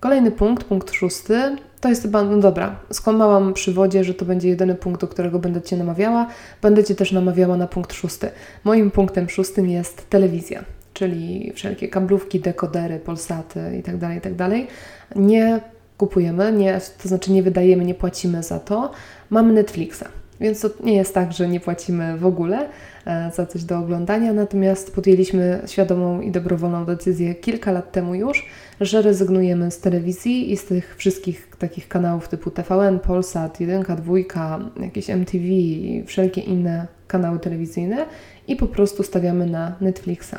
Kolejny 0.00 0.30
punkt, 0.30 0.64
punkt 0.64 0.92
szósty, 0.92 1.56
to 1.80 1.88
jest 1.88 2.02
chyba, 2.02 2.22
no 2.22 2.38
dobra, 2.38 2.80
skłamałam 2.92 3.54
przy 3.54 3.72
wodzie, 3.72 4.04
że 4.04 4.14
to 4.14 4.24
będzie 4.24 4.48
jedyny 4.48 4.74
punkt, 4.74 5.00
do 5.00 5.08
którego 5.08 5.38
będę 5.38 5.62
Cię 5.62 5.76
namawiała. 5.76 6.26
Będę 6.62 6.84
Cię 6.84 6.94
też 6.94 7.12
namawiała 7.12 7.56
na 7.56 7.66
punkt 7.66 7.92
szósty. 7.92 8.30
Moim 8.64 8.90
punktem 8.90 9.28
szóstym 9.28 9.68
jest 9.68 10.10
telewizja, 10.10 10.64
czyli 10.94 11.52
wszelkie 11.54 11.88
kablówki, 11.88 12.40
dekodery, 12.40 12.98
polsaty 12.98 13.60
itd., 13.76 13.98
tak 14.00 14.14
itd. 14.14 14.36
Tak 14.36 14.52
nie 15.16 15.60
kupujemy, 16.00 16.52
nie, 16.52 16.80
to 17.02 17.08
znaczy 17.08 17.32
nie 17.32 17.42
wydajemy, 17.42 17.84
nie 17.84 17.94
płacimy 17.94 18.42
za 18.42 18.58
to. 18.60 18.90
Mamy 19.30 19.52
Netflixa. 19.52 20.04
Więc 20.40 20.60
to 20.60 20.68
nie 20.84 20.96
jest 20.96 21.14
tak, 21.14 21.32
że 21.32 21.48
nie 21.48 21.60
płacimy 21.60 22.18
w 22.18 22.26
ogóle 22.26 22.68
e, 23.06 23.30
za 23.34 23.46
coś 23.46 23.64
do 23.64 23.78
oglądania, 23.78 24.32
natomiast 24.32 24.94
podjęliśmy 24.94 25.62
świadomą 25.66 26.20
i 26.20 26.30
dobrowolną 26.30 26.84
decyzję 26.84 27.34
kilka 27.34 27.72
lat 27.72 27.92
temu 27.92 28.14
już, 28.14 28.46
że 28.80 29.02
rezygnujemy 29.02 29.70
z 29.70 29.80
telewizji 29.80 30.52
i 30.52 30.56
z 30.56 30.64
tych 30.64 30.96
wszystkich 30.96 31.48
takich 31.58 31.88
kanałów 31.88 32.28
typu 32.28 32.50
TVN, 32.50 33.00
Polsat, 33.00 33.60
1, 33.60 33.82
2, 33.82 34.14
jakieś 34.82 35.10
MTV 35.10 35.44
i 35.44 36.04
wszelkie 36.06 36.40
inne 36.40 36.86
kanały 37.06 37.38
telewizyjne 37.38 38.06
i 38.48 38.56
po 38.56 38.66
prostu 38.66 39.02
stawiamy 39.02 39.46
na 39.46 39.76
Netflixa. 39.80 40.36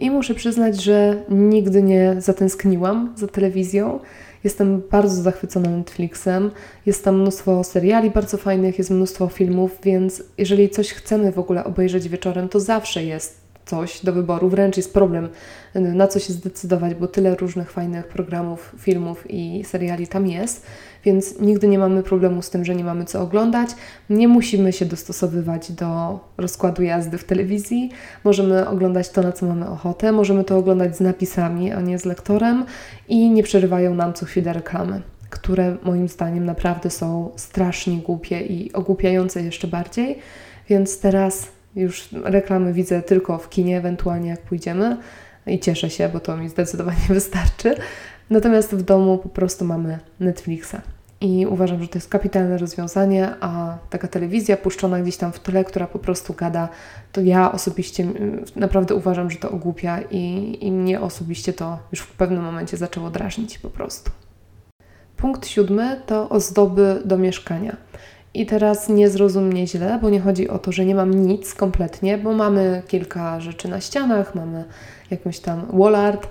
I 0.00 0.10
muszę 0.10 0.34
przyznać, 0.34 0.82
że 0.82 1.16
nigdy 1.28 1.82
nie 1.82 2.14
zatęskniłam 2.18 3.12
za 3.16 3.26
telewizją. 3.26 4.00
Jestem 4.46 4.82
bardzo 4.90 5.22
zachwycona 5.22 5.70
Netflixem. 5.70 6.50
Jest 6.86 7.04
tam 7.04 7.20
mnóstwo 7.20 7.64
seriali 7.64 8.10
bardzo 8.10 8.36
fajnych, 8.36 8.78
jest 8.78 8.90
mnóstwo 8.90 9.28
filmów, 9.28 9.78
więc 9.82 10.22
jeżeli 10.38 10.70
coś 10.70 10.92
chcemy 10.92 11.32
w 11.32 11.38
ogóle 11.38 11.64
obejrzeć 11.64 12.08
wieczorem, 12.08 12.48
to 12.48 12.60
zawsze 12.60 13.04
jest 13.04 13.40
coś 13.64 14.04
do 14.04 14.12
wyboru. 14.12 14.48
Wręcz 14.48 14.76
jest 14.76 14.92
problem, 14.92 15.28
na 15.74 16.06
co 16.06 16.18
się 16.18 16.32
zdecydować, 16.32 16.94
bo 16.94 17.06
tyle 17.06 17.34
różnych 17.34 17.70
fajnych 17.70 18.08
programów, 18.08 18.74
filmów 18.78 19.24
i 19.30 19.64
seriali 19.64 20.06
tam 20.08 20.26
jest, 20.26 20.66
więc 21.06 21.40
nigdy 21.40 21.68
nie 21.68 21.78
mamy 21.78 22.02
problemu 22.02 22.42
z 22.42 22.50
tym, 22.50 22.64
że 22.64 22.74
nie 22.74 22.84
mamy 22.84 23.04
co 23.04 23.20
oglądać. 23.20 23.70
Nie 24.10 24.28
musimy 24.28 24.72
się 24.72 24.84
dostosowywać 24.84 25.72
do 25.72 26.20
rozkładu 26.38 26.82
jazdy 26.82 27.18
w 27.18 27.24
telewizji. 27.24 27.90
Możemy 28.24 28.68
oglądać 28.68 29.10
to, 29.10 29.22
na 29.22 29.32
co 29.32 29.46
mamy 29.46 29.68
ochotę. 29.68 30.12
Możemy 30.12 30.44
to 30.44 30.58
oglądać 30.58 30.96
z 30.96 31.00
napisami, 31.00 31.72
a 31.72 31.80
nie 31.80 31.98
z 31.98 32.04
lektorem 32.04 32.64
i 33.08 33.30
nie 33.30 33.42
przerywają 33.42 33.94
nam 33.94 34.12
co 34.12 34.26
chwilę 34.26 34.52
reklamy 34.52 35.02
które 35.30 35.76
moim 35.82 36.08
zdaniem 36.08 36.44
naprawdę 36.44 36.90
są 36.90 37.30
strasznie 37.36 37.96
głupie 37.96 38.40
i 38.40 38.72
ogłupiające 38.72 39.42
jeszcze 39.42 39.68
bardziej. 39.68 40.18
Więc 40.68 41.00
teraz 41.00 41.48
już 41.76 42.08
reklamy 42.24 42.72
widzę 42.72 43.02
tylko 43.02 43.38
w 43.38 43.48
kinie, 43.48 43.78
ewentualnie 43.78 44.28
jak 44.28 44.40
pójdziemy 44.40 44.96
i 45.46 45.58
cieszę 45.58 45.90
się, 45.90 46.08
bo 46.08 46.20
to 46.20 46.36
mi 46.36 46.48
zdecydowanie 46.48 47.06
wystarczy. 47.20 47.74
Natomiast 48.30 48.74
w 48.74 48.82
domu 48.82 49.18
po 49.18 49.28
prostu 49.28 49.64
mamy 49.64 49.98
Netflixa. 50.20 50.95
I 51.26 51.46
uważam, 51.46 51.82
że 51.82 51.88
to 51.88 51.98
jest 51.98 52.08
kapitalne 52.08 52.58
rozwiązanie, 52.58 53.34
a 53.40 53.78
taka 53.90 54.08
telewizja 54.08 54.56
puszczona 54.56 55.00
gdzieś 55.00 55.16
tam 55.16 55.32
w 55.32 55.40
tle, 55.40 55.64
która 55.64 55.86
po 55.86 55.98
prostu 55.98 56.34
gada, 56.34 56.68
to 57.12 57.20
ja 57.20 57.52
osobiście 57.52 58.06
naprawdę 58.56 58.94
uważam, 58.94 59.30
że 59.30 59.38
to 59.38 59.50
ogłupia 59.50 60.00
i, 60.10 60.58
i 60.60 60.72
mnie 60.72 61.00
osobiście 61.00 61.52
to 61.52 61.78
już 61.92 62.00
w 62.00 62.12
pewnym 62.12 62.42
momencie 62.42 62.76
zaczęło 62.76 63.10
drażnić 63.10 63.58
po 63.58 63.70
prostu. 63.70 64.10
Punkt 65.16 65.46
siódmy 65.46 66.00
to 66.06 66.28
ozdoby 66.28 67.02
do 67.04 67.18
mieszkania. 67.18 67.76
I 68.34 68.46
teraz 68.46 68.88
nie 68.88 69.10
zrozum 69.10 69.56
źle, 69.66 69.98
bo 70.02 70.10
nie 70.10 70.20
chodzi 70.20 70.48
o 70.48 70.58
to, 70.58 70.72
że 70.72 70.84
nie 70.84 70.94
mam 70.94 71.26
nic 71.26 71.54
kompletnie, 71.54 72.18
bo 72.18 72.32
mamy 72.32 72.82
kilka 72.88 73.40
rzeczy 73.40 73.68
na 73.68 73.80
ścianach, 73.80 74.34
mamy 74.34 74.64
jakąś 75.10 75.40
tam 75.40 75.66
wall 75.72 75.94
art, 75.94 76.28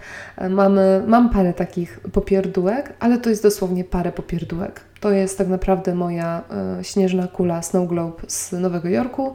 mamy, 0.49 1.03
mam 1.07 1.29
parę 1.29 1.53
takich 1.53 1.99
popierdółek, 1.99 2.93
ale 2.99 3.17
to 3.17 3.29
jest 3.29 3.43
dosłownie 3.43 3.83
parę 3.83 4.11
popierdółek. 4.11 4.81
To 4.99 5.11
jest 5.11 5.37
tak 5.37 5.47
naprawdę 5.47 5.95
moja 5.95 6.41
y, 6.79 6.83
śnieżna 6.83 7.27
kula 7.27 7.61
Snow 7.61 7.89
Globe 7.89 8.23
z 8.27 8.51
Nowego 8.51 8.89
Jorku, 8.89 9.33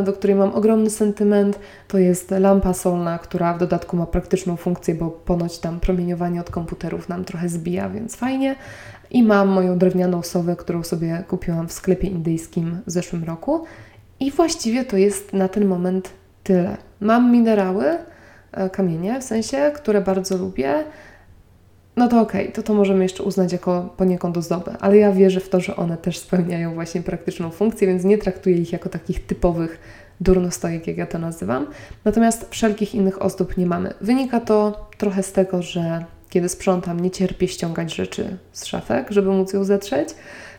y, 0.00 0.02
do 0.02 0.12
której 0.12 0.36
mam 0.36 0.54
ogromny 0.54 0.90
sentyment. 0.90 1.58
To 1.88 1.98
jest 1.98 2.30
lampa 2.30 2.74
solna, 2.74 3.18
która 3.18 3.54
w 3.54 3.58
dodatku 3.58 3.96
ma 3.96 4.06
praktyczną 4.06 4.56
funkcję, 4.56 4.94
bo 4.94 5.10
ponoć 5.10 5.58
tam 5.58 5.80
promieniowanie 5.80 6.40
od 6.40 6.50
komputerów 6.50 7.08
nam 7.08 7.24
trochę 7.24 7.48
zbija, 7.48 7.90
więc 7.90 8.16
fajnie. 8.16 8.56
I 9.10 9.22
mam 9.22 9.48
moją 9.48 9.78
drewnianą 9.78 10.22
sowę, 10.22 10.56
którą 10.56 10.82
sobie 10.82 11.24
kupiłam 11.28 11.68
w 11.68 11.72
sklepie 11.72 12.08
indyjskim 12.08 12.78
w 12.86 12.90
zeszłym 12.90 13.24
roku. 13.24 13.64
I 14.20 14.30
właściwie 14.30 14.84
to 14.84 14.96
jest 14.96 15.32
na 15.32 15.48
ten 15.48 15.66
moment 15.66 16.10
tyle. 16.44 16.76
Mam 17.00 17.32
minerały, 17.32 17.84
e, 17.84 17.98
kamienie 18.72 19.20
w 19.20 19.24
sensie, 19.24 19.72
które 19.74 20.00
bardzo 20.00 20.36
lubię. 20.36 20.84
No 21.96 22.08
to 22.08 22.20
okej, 22.20 22.42
okay, 22.42 22.52
to 22.52 22.62
to 22.62 22.74
możemy 22.74 23.02
jeszcze 23.02 23.22
uznać 23.22 23.52
jako 23.52 23.94
poniekąd 23.96 24.36
ozdobę, 24.36 24.76
ale 24.80 24.96
ja 24.96 25.12
wierzę 25.12 25.40
w 25.40 25.48
to, 25.48 25.60
że 25.60 25.76
one 25.76 25.96
też 25.96 26.18
spełniają 26.18 26.74
właśnie 26.74 27.02
praktyczną 27.02 27.50
funkcję, 27.50 27.88
więc 27.88 28.04
nie 28.04 28.18
traktuję 28.18 28.56
ich 28.56 28.72
jako 28.72 28.88
takich 28.88 29.26
typowych 29.26 29.78
durnostojek, 30.20 30.86
jak 30.86 30.96
ja 30.96 31.06
to 31.06 31.18
nazywam. 31.18 31.66
Natomiast 32.04 32.46
wszelkich 32.50 32.94
innych 32.94 33.22
ozdób 33.22 33.56
nie 33.56 33.66
mamy. 33.66 33.94
Wynika 34.00 34.40
to 34.40 34.88
trochę 34.98 35.22
z 35.22 35.32
tego, 35.32 35.62
że 35.62 36.04
kiedy 36.30 36.48
sprzątam, 36.48 37.00
nie 37.00 37.10
cierpię 37.10 37.48
ściągać 37.48 37.94
rzeczy 37.94 38.36
z 38.52 38.64
szafek, 38.64 39.10
żeby 39.10 39.30
móc 39.30 39.52
ją 39.52 39.64
zetrzeć. 39.64 40.08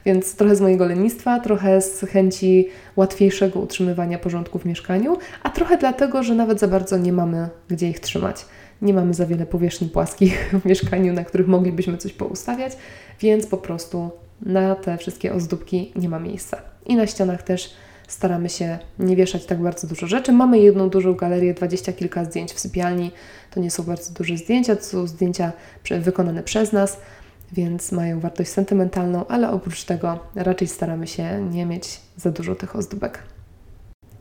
Więc 0.06 0.36
trochę 0.36 0.56
z 0.56 0.62
mojego 0.62 0.86
lenistwa, 0.86 1.40
trochę 1.40 1.82
z 1.82 2.00
chęci 2.00 2.68
łatwiejszego 2.96 3.60
utrzymywania 3.60 4.20
porządku 4.20 4.60
w 4.60 4.66
mieszkaniu, 4.66 5.18
a 5.44 5.50
trochę 5.50 5.78
dlatego, 5.78 6.24
że 6.24 6.36
nawet 6.36 6.60
za 6.60 6.68
bardzo 6.68 6.98
nie 6.98 7.14
mamy 7.14 7.50
gdzie 7.68 7.90
ich 7.90 8.00
trzymać. 8.00 8.46
Nie 8.82 8.94
mamy 8.94 9.14
za 9.14 9.26
wiele 9.26 9.46
powierzchni 9.46 9.90
płaskich 9.90 10.50
w 10.62 10.66
mieszkaniu, 10.66 11.14
na 11.14 11.24
których 11.24 11.48
moglibyśmy 11.48 11.98
coś 11.98 12.14
poustawiać, 12.14 12.74
więc 13.20 13.48
po 13.48 13.58
prostu 13.58 14.12
na 14.42 14.76
te 14.76 14.98
wszystkie 14.98 15.34
ozdóbki 15.34 15.92
nie 15.96 16.10
ma 16.10 16.20
miejsca. 16.20 16.62
I 16.86 16.96
na 16.96 17.08
ścianach 17.08 17.44
też 17.44 17.74
staramy 18.08 18.50
się 18.50 18.80
nie 19.00 19.16
wieszać 19.16 19.46
tak 19.46 19.62
bardzo 19.62 19.88
dużo 19.88 20.08
rzeczy. 20.08 20.32
Mamy 20.32 20.60
jedną 20.60 20.90
dużą 20.90 21.14
galerię, 21.14 21.54
dwadzieścia 21.54 21.94
kilka 21.94 22.26
zdjęć 22.26 22.54
w 22.54 22.60
sypialni. 22.60 23.12
To 23.52 23.60
nie 23.60 23.72
są 23.72 23.84
bardzo 23.84 24.14
duże 24.14 24.38
zdjęcia, 24.38 24.76
to 24.76 24.84
są 24.84 25.08
zdjęcia 25.08 25.52
wykonane 26.00 26.44
przez 26.44 26.72
nas, 26.72 26.98
więc 27.54 27.92
mają 27.92 28.20
wartość 28.20 28.50
sentymentalną, 28.50 29.28
ale 29.28 29.52
oprócz 29.52 29.84
tego 29.84 30.20
raczej 30.36 30.68
staramy 30.68 31.08
się 31.08 31.42
nie 31.52 31.66
mieć 31.66 32.02
za 32.18 32.32
dużo 32.32 32.56
tych 32.56 32.76
ozdóbek. 32.76 33.24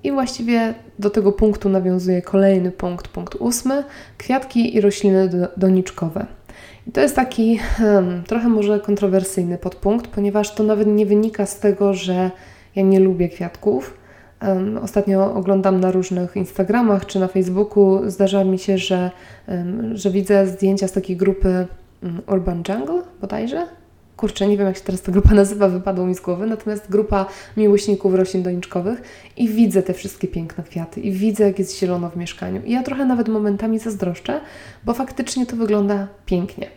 I 0.05 0.13
właściwie 0.13 0.75
do 0.99 1.11
tego 1.11 1.33
punktu 1.33 1.69
nawiązuje 1.69 2.23
kolejny 2.23 2.71
punkt, 2.71 3.09
punkt 3.09 3.35
ósmy, 3.35 3.85
kwiatki 4.19 4.77
i 4.77 4.81
rośliny 4.81 5.49
doniczkowe. 5.57 6.27
I 6.87 6.93
to 6.93 7.01
jest 7.01 7.17
taki 7.17 7.59
hmm, 7.59 8.23
trochę 8.23 8.49
może 8.49 8.81
kontrowersyjny 8.81 9.59
podpunkt, 9.59 10.07
ponieważ 10.07 10.55
to 10.55 10.63
nawet 10.63 10.89
nie 10.89 11.07
wynika 11.07 11.47
z 11.47 11.61
tego, 11.61 11.95
że 11.95 12.31
ja 12.77 12.83
nie 12.83 13.01
lubię 13.01 13.29
kwiatków. 13.29 13.99
Um, 14.43 14.79
ostatnio 14.79 15.35
oglądam 15.35 15.81
na 15.81 15.91
różnych 15.91 16.37
Instagramach 16.37 17.07
czy 17.07 17.21
na 17.21 17.29
Facebooku. 17.29 18.01
Zdarza 18.07 18.45
mi 18.45 18.59
się, 18.59 18.79
że, 18.79 19.11
um, 19.49 19.97
że 19.97 20.11
widzę 20.11 20.47
zdjęcia 20.47 20.89
z 20.89 20.93
takiej 20.93 21.17
grupy 21.17 21.67
Urban 22.27 22.63
Jungle 22.69 23.03
bodajże. 23.21 23.67
Kurczę, 24.17 24.47
nie 24.47 24.57
wiem 24.57 24.67
jak 24.67 24.77
się 24.77 24.83
teraz 24.83 25.03
ta 25.03 25.13
grupa 25.13 25.35
nazywa, 25.43 25.69
wypadło 25.69 26.07
mi 26.07 26.15
z 26.15 26.21
głowy, 26.21 26.47
natomiast 26.47 26.91
grupa 26.91 27.27
miłośników 27.57 28.15
roślin 28.15 28.43
doniczkowych 28.43 29.03
i 29.37 29.49
widzę 29.49 29.83
te 29.83 29.95
wszystkie 29.95 30.29
piękne 30.29 30.65
kwiaty 30.65 31.01
i 31.01 31.13
widzę 31.13 31.45
jak 31.45 31.59
jest 31.59 31.79
zielono 31.79 32.11
w 32.11 32.17
mieszkaniu. 32.17 32.63
I 32.65 32.73
ja 32.73 32.83
trochę 32.83 33.05
nawet 33.05 33.29
momentami 33.29 33.79
zazdroszczę, 33.79 34.41
bo 34.85 34.95
faktycznie 34.95 35.47
to 35.47 35.57
wygląda 35.57 36.09
pięknie. 36.27 36.71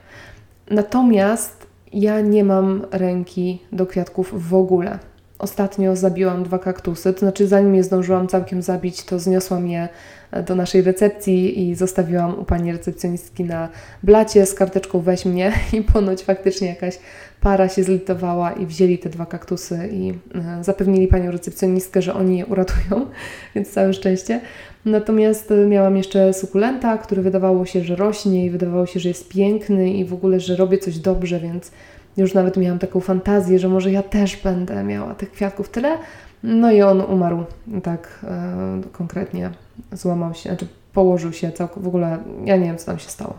Natomiast 0.69 1.67
ja 1.93 2.21
nie 2.21 2.43
mam 2.43 2.85
ręki 2.91 3.59
do 3.71 3.85
kwiatków 3.85 4.49
w 4.49 4.53
ogóle. 4.53 4.99
Ostatnio 5.41 5.95
zabiłam 5.95 6.43
dwa 6.43 6.59
kaktusy, 6.59 7.13
to 7.13 7.19
znaczy 7.19 7.47
zanim 7.47 7.75
je 7.75 7.83
zdążyłam 7.83 8.27
całkiem 8.27 8.61
zabić, 8.61 9.03
to 9.03 9.19
zniosłam 9.19 9.67
je 9.67 9.89
e, 10.31 10.43
do 10.43 10.55
naszej 10.55 10.81
recepcji 10.81 11.69
i 11.69 11.75
zostawiłam 11.75 12.39
u 12.39 12.45
pani 12.45 12.71
recepcjonistki 12.71 13.43
na 13.43 13.69
blacie 14.03 14.45
z 14.45 14.53
karteczką 14.53 14.99
weź 14.99 15.25
mnie 15.25 15.53
i 15.73 15.81
ponoć 15.81 16.23
faktycznie 16.23 16.67
jakaś 16.67 16.99
para 17.41 17.69
się 17.69 17.83
zlitowała 17.83 18.51
i 18.51 18.65
wzięli 18.65 18.97
te 18.97 19.09
dwa 19.09 19.25
kaktusy 19.25 19.89
i 19.91 20.13
e, 20.35 20.63
zapewnili 20.63 21.07
panią 21.07 21.31
recepcjonistkę, 21.31 22.01
że 22.01 22.13
oni 22.13 22.37
je 22.37 22.45
uratują, 22.45 23.05
więc 23.55 23.71
całe 23.71 23.93
szczęście. 23.93 24.41
Natomiast 24.85 25.51
e, 25.51 25.55
miałam 25.55 25.97
jeszcze 25.97 26.33
sukulenta, 26.33 26.97
który 26.97 27.21
wydawało 27.21 27.65
się, 27.65 27.81
że 27.81 27.95
rośnie 27.95 28.45
i 28.45 28.49
wydawało 28.49 28.85
się, 28.85 28.99
że 28.99 29.09
jest 29.09 29.29
piękny 29.29 29.93
i 29.93 30.05
w 30.05 30.13
ogóle, 30.13 30.39
że 30.39 30.55
robię 30.55 30.77
coś 30.77 30.99
dobrze, 30.99 31.39
więc 31.39 31.71
już 32.17 32.33
nawet 32.33 32.57
miałam 32.57 32.79
taką 32.79 32.99
fantazję, 32.99 33.59
że 33.59 33.69
może 33.69 33.91
ja 33.91 34.03
też 34.03 34.37
będę 34.37 34.83
miała 34.83 35.15
tych 35.15 35.31
kwiatków 35.31 35.69
tyle. 35.69 35.97
No 36.43 36.71
i 36.71 36.81
on 36.81 37.01
umarł 37.01 37.43
tak 37.83 38.19
e, 38.23 38.81
konkretnie, 38.91 39.49
złamał 39.91 40.33
się, 40.33 40.49
znaczy 40.49 40.67
położył 40.93 41.33
się 41.33 41.49
całk- 41.51 41.79
w 41.81 41.87
ogóle, 41.87 42.17
ja 42.45 42.57
nie 42.57 42.65
wiem 42.65 42.77
co 42.77 42.85
tam 42.85 42.99
się 42.99 43.09
stało. 43.09 43.33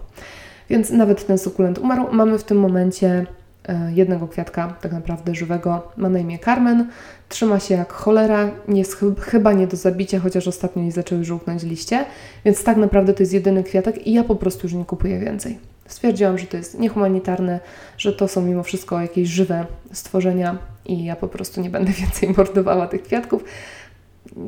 Więc 0.71 0.91
nawet 0.91 1.27
ten 1.27 1.39
sukulent 1.39 1.79
umarł. 1.79 2.07
Mamy 2.13 2.39
w 2.39 2.45
tym 2.45 2.61
momencie 2.61 3.27
e, 3.69 3.93
jednego 3.93 4.29
kwiatka, 4.29 4.75
tak 4.81 4.93
naprawdę 4.93 5.35
żywego, 5.35 5.83
ma 5.97 6.09
na 6.09 6.19
imię 6.19 6.39
Carmen. 6.39 6.89
Trzyma 7.29 7.59
się 7.61 7.75
jak 7.75 7.93
cholera, 7.93 8.51
jest 8.69 8.97
chyba 9.21 9.53
nie 9.53 9.67
do 9.67 9.77
zabicia, 9.77 10.21
chociaż 10.21 10.49
ostatnio 10.49 10.83
jej 10.83 10.91
zaczęły 10.91 11.25
żółknąć 11.25 11.63
liście, 11.63 12.05
więc 12.45 12.65
tak 12.65 12.77
naprawdę 12.77 13.15
to 13.15 13.23
jest 13.23 13.33
jedyny 13.33 13.63
kwiatek 13.63 14.07
i 14.07 14.13
ja 14.13 14.25
po 14.25 14.35
prostu 14.37 14.67
już 14.67 14.75
nie 14.75 14.85
kupuję 14.85 15.19
więcej. 15.19 15.72
Stwierdziłam, 15.87 16.39
że 16.39 16.47
to 16.47 16.57
jest 16.57 16.79
niehumanitarne, 16.79 17.61
że 17.99 18.13
to 18.13 18.29
są 18.29 18.43
mimo 18.43 18.63
wszystko 18.63 19.01
jakieś 19.01 19.29
żywe 19.29 19.67
stworzenia 19.93 20.59
i 20.87 21.05
ja 21.05 21.17
po 21.17 21.29
prostu 21.29 21.61
nie 21.61 21.71
będę 21.71 21.93
więcej 22.03 22.35
mordowała 22.37 22.87
tych 22.87 23.03
kwiatków. 23.03 23.45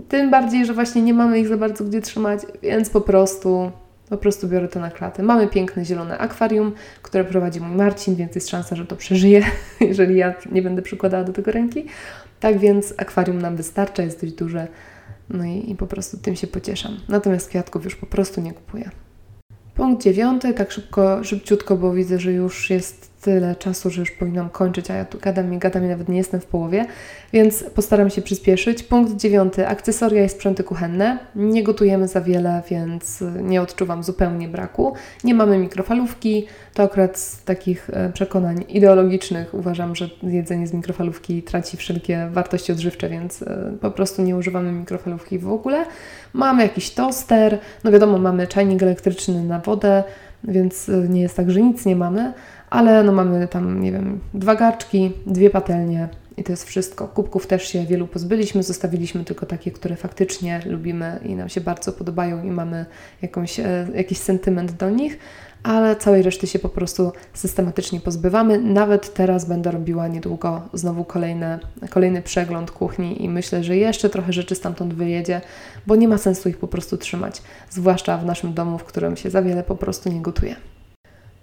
Tym 0.09 0.31
bardziej, 0.31 0.67
że 0.67 0.75
właśnie 0.75 1.03
nie 1.03 1.15
mamy 1.15 1.41
ich 1.41 1.49
za 1.49 1.57
bardzo 1.57 1.85
gdzie 1.85 2.01
trzymać, 2.01 2.41
więc 2.63 2.91
po 2.91 3.01
prostu 3.01 3.73
po 4.09 4.17
prostu 4.19 4.49
biorę 4.49 4.69
to 4.69 4.81
na 4.81 4.91
klatę. 4.91 5.23
Mamy 5.23 5.49
piękne 5.49 5.85
zielone 5.85 6.19
akwarium, 6.19 6.73
które 7.03 7.25
prowadzi 7.25 7.61
mój 7.61 7.77
Marcin, 7.77 8.17
więc 8.17 8.35
jest 8.35 8.49
szansa, 8.49 8.77
że 8.77 8.87
to 8.87 8.97
przeżyje, 8.97 9.45
jeżeli 9.81 10.17
ja 10.17 10.35
nie 10.53 10.63
będę 10.63 10.83
przykładała 10.83 11.25
do 11.25 11.33
tego 11.33 11.53
ręki. 11.53 11.87
Tak 12.41 12.59
więc 12.59 12.95
akwarium 12.97 13.43
nam 13.43 13.57
wystarcza, 13.57 14.03
jest 14.03 14.21
dość 14.21 14.33
duże. 14.33 14.69
No 15.29 15.45
i, 15.45 15.71
i 15.71 15.75
po 15.77 15.87
prostu 15.87 16.17
tym 16.17 16.37
się 16.37 16.47
pocieszam. 16.47 16.97
Natomiast 17.09 17.49
kwiatków 17.49 17.85
już 17.85 17.97
po 17.97 18.07
prostu 18.07 18.41
nie 18.41 18.53
kupuję. 18.53 18.91
Punkt 19.85 20.03
dziewiąty, 20.03 20.55
tak 20.55 20.73
szybko, 20.73 21.25
szybciutko, 21.25 21.77
bo 21.77 21.93
widzę, 21.93 22.19
że 22.19 22.33
już 22.33 22.71
jest 22.71 23.11
tyle 23.25 23.57
czasu, 23.57 23.91
że 23.91 24.01
już 24.01 24.11
powinnam 24.11 24.51
kończyć, 24.51 24.91
a 24.91 24.95
ja 24.95 25.05
tu 25.05 25.19
gadam 25.19 25.55
i 25.55 25.59
gadam 25.59 25.85
i 25.85 25.89
nawet 25.89 26.09
nie 26.09 26.17
jestem 26.17 26.41
w 26.41 26.47
połowie, 26.47 26.87
więc 27.33 27.65
postaram 27.75 28.11
się 28.11 28.23
przyspieszyć. 28.23 28.83
Punkt 28.83 29.17
dziewiąty, 29.17 29.69
akcesoria 29.69 30.25
i 30.25 30.29
sprzęty 30.29 30.65
kuchenne. 30.65 31.19
Nie 31.35 31.63
gotujemy 31.63 32.09
za 32.09 32.21
wiele, 32.21 32.63
więc 32.71 33.25
nie 33.43 33.63
odczuwam 33.63 34.03
zupełnie 34.03 34.49
braku. 34.49 34.95
Nie 35.25 35.35
mamy 35.35 35.59
mikrofalówki, 35.59 36.47
to 36.75 36.83
akurat 36.83 37.19
z 37.19 37.45
takich 37.45 37.91
e, 37.93 38.13
przekonań 38.13 38.65
ideologicznych 38.69 39.55
uważam, 39.55 39.97
że 39.97 40.09
jedzenie 40.23 40.67
z 40.67 40.73
mikrofalówki 40.73 41.43
traci 41.43 41.77
wszelkie 41.77 42.29
wartości 42.33 42.73
odżywcze, 42.73 43.09
więc 43.09 43.43
e, 43.43 43.73
po 43.81 43.91
prostu 43.91 44.23
nie 44.23 44.37
używamy 44.37 44.73
mikrofalówki 44.73 45.39
w 45.39 45.53
ogóle. 45.53 45.85
Mamy 46.33 46.63
jakiś 46.63 46.91
toster, 46.91 47.59
no 47.85 47.93
wiadomo, 47.93 48.19
mamy 48.19 48.47
czajnik 48.47 48.83
elektryczny 48.83 49.45
na 49.45 49.59
wodę, 49.59 50.05
więc 50.45 50.89
e, 50.89 50.93
nie 50.93 51.21
jest 51.21 51.37
tak, 51.37 51.51
że 51.51 51.63
nic 51.63 51.87
nie 51.87 51.97
mamy, 51.97 52.33
ale 52.75 53.05
no 53.05 53.13
mamy 53.13 53.49
tam, 53.49 53.83
nie 53.83 53.93
wiem, 53.93 54.21
dwa 54.35 54.55
garczki, 54.55 55.13
dwie 55.27 55.51
patelnie 55.51 56.09
i 56.37 56.45
to 56.45 56.53
jest 56.53 56.65
wszystko. 56.65 57.09
Kubków 57.09 57.47
też 57.47 57.69
się 57.69 57.87
wielu 57.87 58.07
pozbyliśmy, 58.07 58.63
zostawiliśmy 58.63 59.25
tylko 59.25 59.47
takie, 59.47 59.71
które 59.71 59.97
faktycznie 59.97 60.61
lubimy 60.67 61.21
i 61.23 61.35
nam 61.35 61.49
się 61.49 61.61
bardzo 61.61 61.93
podobają 61.93 62.45
i 62.45 62.51
mamy 62.51 62.87
jakąś, 63.23 63.61
e, 63.61 63.87
jakiś 63.95 64.19
sentyment 64.19 64.73
do 64.73 64.91
nich, 64.91 65.19
ale 65.63 65.97
całej 65.97 66.23
reszty 66.23 66.47
się 66.47 66.59
po 66.59 66.69
prostu 66.69 67.13
systematycznie 67.35 68.01
pozbywamy. 68.01 68.59
Nawet 68.59 69.15
teraz 69.15 69.45
będę 69.45 69.71
robiła 69.71 70.09
niedługo 70.09 70.63
znowu 70.73 71.05
kolejne, 71.05 71.59
kolejny 71.91 72.23
przegląd 72.23 72.71
kuchni 72.71 73.25
i 73.25 73.29
myślę, 73.29 73.65
że 73.65 73.77
jeszcze 73.77 74.11
trochę 74.11 74.33
rzeczy 74.33 74.55
stamtąd 74.55 74.95
wyjedzie, 74.95 75.41
bo 75.87 75.97
nie 75.97 76.09
ma 76.09 76.19
sensu 76.19 76.49
ich 76.49 76.59
po 76.59 76.69
prostu 76.69 76.97
trzymać, 76.97 77.43
zwłaszcza 77.71 78.19
w 78.19 78.25
naszym 78.25 78.55
domu, 78.55 78.79
w 78.79 78.85
którym 78.85 79.17
się 79.17 79.31
za 79.31 79.43
wiele 79.43 79.63
po 79.63 79.77
prostu 79.77 80.09
nie 80.09 80.21
gotuje. 80.21 80.57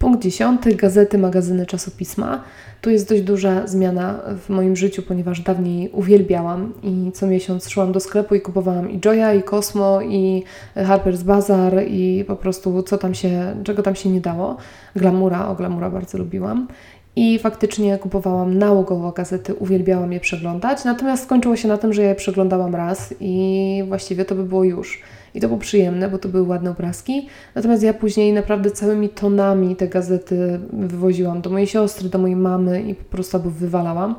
Punkt 0.01 0.21
dziesiąty, 0.21 0.75
gazety, 0.75 1.17
magazyny, 1.17 1.65
czasopisma. 1.65 2.43
Tu 2.81 2.89
jest 2.89 3.09
dość 3.09 3.21
duża 3.21 3.67
zmiana 3.67 4.19
w 4.45 4.49
moim 4.49 4.75
życiu, 4.75 5.01
ponieważ 5.01 5.41
dawniej 5.41 5.89
uwielbiałam 5.89 6.73
i 6.83 7.11
co 7.11 7.27
miesiąc 7.27 7.69
szłam 7.69 7.91
do 7.91 7.99
sklepu 7.99 8.35
i 8.35 8.41
kupowałam 8.41 8.91
i 8.91 8.99
Joya, 9.05 9.33
i 9.33 9.43
Cosmo, 9.43 10.01
i 10.01 10.43
Harper's 10.75 11.23
Bazaar, 11.23 11.73
i 11.87 12.25
po 12.27 12.35
prostu 12.35 12.83
co 12.83 12.97
tam 12.97 13.13
się, 13.13 13.55
czego 13.63 13.83
tam 13.83 13.95
się 13.95 14.09
nie 14.09 14.21
dało. 14.21 14.57
Glamura, 14.95 15.47
o 15.47 15.55
Glamura 15.55 15.89
bardzo 15.89 16.17
lubiłam. 16.17 16.67
I 17.15 17.39
faktycznie 17.39 17.97
kupowałam 17.97 18.57
nałogowo 18.57 19.11
gazety, 19.11 19.55
uwielbiałam 19.55 20.13
je 20.13 20.19
przeglądać, 20.19 20.85
natomiast 20.85 21.23
skończyło 21.23 21.55
się 21.55 21.67
na 21.67 21.77
tym, 21.77 21.93
że 21.93 22.01
je 22.01 22.15
przeglądałam 22.15 22.75
raz 22.75 23.13
i 23.19 23.83
właściwie 23.87 24.25
to 24.25 24.35
by 24.35 24.43
było 24.43 24.63
już. 24.63 25.01
I 25.33 25.41
to 25.41 25.47
było 25.47 25.59
przyjemne, 25.59 26.09
bo 26.09 26.17
to 26.17 26.29
były 26.29 26.47
ładne 26.47 26.71
obrazki. 26.71 27.27
Natomiast 27.55 27.83
ja 27.83 27.93
później 27.93 28.33
naprawdę 28.33 28.71
całymi 28.71 29.09
tonami 29.09 29.75
te 29.75 29.87
gazety 29.87 30.59
wywoziłam 30.73 31.41
do 31.41 31.49
mojej 31.49 31.67
siostry, 31.67 32.09
do 32.09 32.19
mojej 32.19 32.35
mamy 32.35 32.81
i 32.81 32.95
po 32.95 33.03
prostu 33.03 33.37
albo 33.37 33.49
wywalałam. 33.49 34.15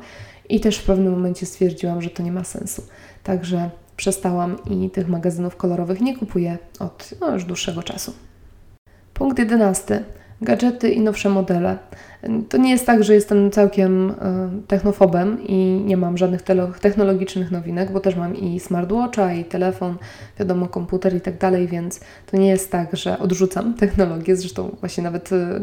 I 0.49 0.59
też 0.59 0.77
w 0.77 0.85
pewnym 0.85 1.13
momencie 1.13 1.45
stwierdziłam, 1.45 2.01
że 2.01 2.09
to 2.09 2.23
nie 2.23 2.31
ma 2.31 2.43
sensu. 2.43 2.83
Także 3.23 3.69
przestałam 3.97 4.55
i 4.69 4.89
tych 4.89 5.09
magazynów 5.09 5.55
kolorowych 5.55 6.01
nie 6.01 6.17
kupuję 6.17 6.57
od 6.79 7.09
no, 7.21 7.33
już 7.33 7.45
dłuższego 7.45 7.83
czasu. 7.83 8.13
Punkt 9.13 9.39
jedenasty 9.39 10.03
gadżety 10.43 10.89
i 10.89 11.01
nowsze 11.01 11.29
modele. 11.29 11.77
To 12.49 12.57
nie 12.57 12.71
jest 12.71 12.85
tak, 12.85 13.03
że 13.03 13.13
jestem 13.13 13.51
całkiem 13.51 14.09
e, 14.09 14.13
technofobem 14.67 15.37
i 15.47 15.81
nie 15.85 15.97
mam 15.97 16.17
żadnych 16.17 16.41
technologicznych 16.81 17.51
nowinek, 17.51 17.91
bo 17.91 17.99
też 17.99 18.15
mam 18.15 18.35
i 18.35 18.59
smartwatcha, 18.59 19.33
i 19.33 19.45
telefon, 19.45 19.97
wiadomo, 20.39 20.67
komputer 20.67 21.15
i 21.15 21.21
tak 21.21 21.37
dalej, 21.37 21.67
więc 21.67 21.99
to 22.31 22.37
nie 22.37 22.47
jest 22.47 22.71
tak, 22.71 22.95
że 22.95 23.19
odrzucam 23.19 23.73
technologię. 23.83 24.35
Zresztą 24.35 24.75
właśnie 24.79 25.03
nawet 25.03 25.31
e, 25.31 25.59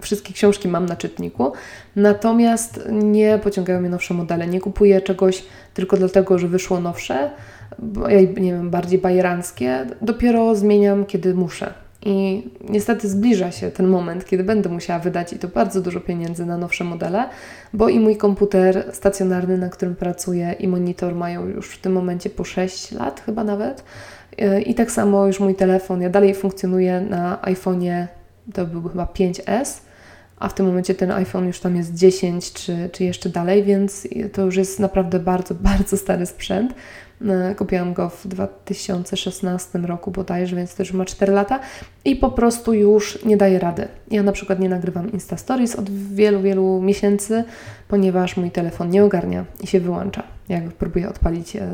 wszystkie 0.00 0.32
książki 0.32 0.68
mam 0.68 0.86
na 0.86 0.96
czytniku. 0.96 1.52
Natomiast 1.96 2.80
nie 2.92 3.38
pociągają 3.42 3.80
mnie 3.80 3.90
nowsze 3.90 4.14
modele. 4.14 4.46
Nie 4.46 4.60
kupuję 4.60 5.00
czegoś 5.00 5.44
tylko 5.74 5.96
dlatego, 5.96 6.38
że 6.38 6.48
wyszło 6.48 6.80
nowsze, 6.80 7.30
nie 8.40 8.52
wiem, 8.52 8.70
bardziej 8.70 8.98
bajeranckie. 8.98 9.86
Dopiero 10.02 10.54
zmieniam, 10.54 11.04
kiedy 11.04 11.34
muszę. 11.34 11.81
I 12.04 12.46
niestety 12.68 13.08
zbliża 13.08 13.50
się 13.50 13.70
ten 13.70 13.86
moment, 13.86 14.24
kiedy 14.24 14.44
będę 14.44 14.68
musiała 14.68 14.98
wydać 14.98 15.32
i 15.32 15.38
to 15.38 15.48
bardzo 15.48 15.80
dużo 15.80 16.00
pieniędzy 16.00 16.46
na 16.46 16.58
nowsze 16.58 16.84
modele, 16.84 17.28
bo 17.72 17.88
i 17.88 18.00
mój 18.00 18.16
komputer 18.16 18.84
stacjonarny, 18.92 19.58
na 19.58 19.68
którym 19.68 19.96
pracuję, 19.96 20.54
i 20.58 20.68
monitor 20.68 21.14
mają 21.14 21.46
już 21.46 21.70
w 21.70 21.80
tym 21.80 21.92
momencie 21.92 22.30
po 22.30 22.44
6 22.44 22.92
lat, 22.92 23.22
chyba 23.26 23.44
nawet. 23.44 23.84
Y, 24.40 24.62
I 24.62 24.74
tak 24.74 24.90
samo 24.90 25.26
już 25.26 25.40
mój 25.40 25.54
telefon, 25.54 26.02
ja 26.02 26.10
dalej 26.10 26.34
funkcjonuję 26.34 27.00
na 27.00 27.38
iPhone'ie, 27.42 28.06
to 28.54 28.66
był 28.66 28.82
chyba 28.88 29.04
5S, 29.04 29.80
a 30.38 30.48
w 30.48 30.54
tym 30.54 30.66
momencie 30.66 30.94
ten 30.94 31.10
iPhone 31.10 31.46
już 31.46 31.60
tam 31.60 31.76
jest 31.76 31.94
10 31.94 32.52
czy, 32.52 32.90
czy 32.92 33.04
jeszcze 33.04 33.28
dalej, 33.28 33.64
więc 33.64 34.08
to 34.32 34.42
już 34.42 34.56
jest 34.56 34.80
naprawdę 34.80 35.18
bardzo, 35.18 35.54
bardzo 35.70 35.96
stary 35.96 36.26
sprzęt. 36.26 36.74
E, 37.28 37.54
kupiłam 37.54 37.94
go 37.94 38.08
w 38.08 38.28
2016 38.28 39.78
roku 39.78 40.10
bodajże, 40.10 40.56
więc 40.56 40.74
też 40.74 40.92
ma 40.92 41.04
4 41.04 41.32
lata 41.32 41.60
i 42.04 42.16
po 42.16 42.30
prostu 42.30 42.74
już 42.74 43.24
nie 43.24 43.36
daje 43.36 43.58
rady. 43.58 43.88
Ja 44.10 44.22
na 44.22 44.32
przykład 44.32 44.60
nie 44.60 44.68
nagrywam 44.68 45.12
Insta 45.12 45.36
Stories 45.36 45.76
od 45.76 45.90
wielu, 45.90 46.40
wielu 46.40 46.80
miesięcy, 46.82 47.44
ponieważ 47.88 48.36
mój 48.36 48.50
telefon 48.50 48.90
nie 48.90 49.04
ogarnia 49.04 49.44
i 49.60 49.66
się 49.66 49.80
wyłącza, 49.80 50.22
jak 50.48 50.64
próbuję 50.64 51.08
odpalić 51.08 51.56
e, 51.56 51.68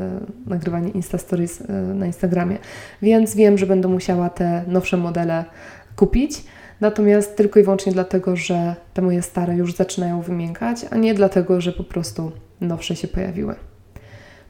nagrywanie 0.47 0.89
Insta 0.89 1.17
Stories 1.17 1.61
e, 1.61 1.73
na 1.73 2.05
Instagramie. 2.05 2.57
Więc 3.01 3.35
wiem, 3.35 3.57
że 3.57 3.65
będę 3.65 3.87
musiała 3.87 4.29
te 4.29 4.63
nowsze 4.67 4.97
modele 4.97 5.45
kupić. 5.95 6.43
Natomiast 6.81 7.37
tylko 7.37 7.59
i 7.59 7.63
wyłącznie 7.63 7.91
dlatego, 7.91 8.35
że 8.35 8.75
te 8.93 9.01
moje 9.01 9.21
stare 9.21 9.55
już 9.55 9.75
zaczynają 9.75 10.21
wymiękać, 10.21 10.85
a 10.91 10.97
nie 10.97 11.13
dlatego, 11.13 11.61
że 11.61 11.71
po 11.71 11.83
prostu 11.83 12.31
nowsze 12.61 12.95
się 12.95 13.07
pojawiły. 13.07 13.68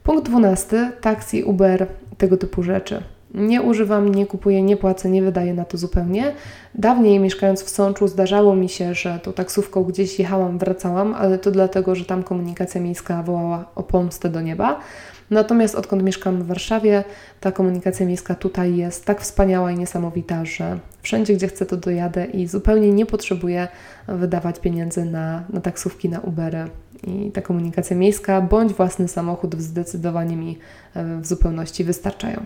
Punkt 0.09 0.25
dwunasty, 0.25 0.91
taksi, 1.01 1.43
Uber, 1.43 1.87
tego 2.17 2.37
typu 2.37 2.63
rzeczy. 2.63 3.03
Nie 3.33 3.61
używam, 3.61 4.09
nie 4.15 4.25
kupuję, 4.25 4.61
nie 4.61 4.77
płacę, 4.77 5.09
nie 5.09 5.21
wydaję 5.23 5.53
na 5.53 5.65
to 5.65 5.77
zupełnie. 5.77 6.31
Dawniej 6.75 7.19
mieszkając 7.19 7.63
w 7.63 7.69
Sączu 7.69 8.07
zdarzało 8.07 8.55
mi 8.55 8.69
się, 8.69 8.93
że 8.93 9.19
tą 9.23 9.33
taksówką 9.33 9.83
gdzieś 9.83 10.19
jechałam, 10.19 10.57
wracałam, 10.57 11.13
ale 11.13 11.37
to 11.37 11.51
dlatego, 11.51 11.95
że 11.95 12.05
tam 12.05 12.23
komunikacja 12.23 12.81
miejska 12.81 13.23
wołała 13.23 13.65
o 13.75 13.83
pomstę 13.83 14.29
do 14.29 14.41
nieba. 14.41 14.79
Natomiast 15.29 15.75
odkąd 15.75 16.03
mieszkam 16.03 16.43
w 16.43 16.47
Warszawie, 16.47 17.03
ta 17.39 17.51
komunikacja 17.51 18.05
miejska 18.05 18.35
tutaj 18.35 18.75
jest 18.75 19.05
tak 19.05 19.21
wspaniała 19.21 19.71
i 19.71 19.77
niesamowita, 19.77 20.45
że 20.45 20.79
wszędzie, 21.01 21.33
gdzie 21.33 21.47
chcę, 21.47 21.65
to 21.65 21.77
dojadę 21.77 22.25
i 22.25 22.47
zupełnie 22.47 22.91
nie 22.91 23.05
potrzebuję 23.05 23.67
wydawać 24.07 24.59
pieniędzy 24.59 25.05
na, 25.05 25.43
na 25.49 25.61
taksówki, 25.61 26.09
na 26.09 26.19
Ubery. 26.19 26.65
I 27.07 27.31
ta 27.31 27.41
komunikacja 27.41 27.95
miejska 27.95 28.41
bądź 28.41 28.73
własny 28.73 29.07
samochód 29.07 29.55
zdecydowanie 29.61 30.35
mi 30.35 30.57
e, 30.95 31.17
w 31.21 31.25
zupełności 31.25 31.83
wystarczają. 31.83 32.43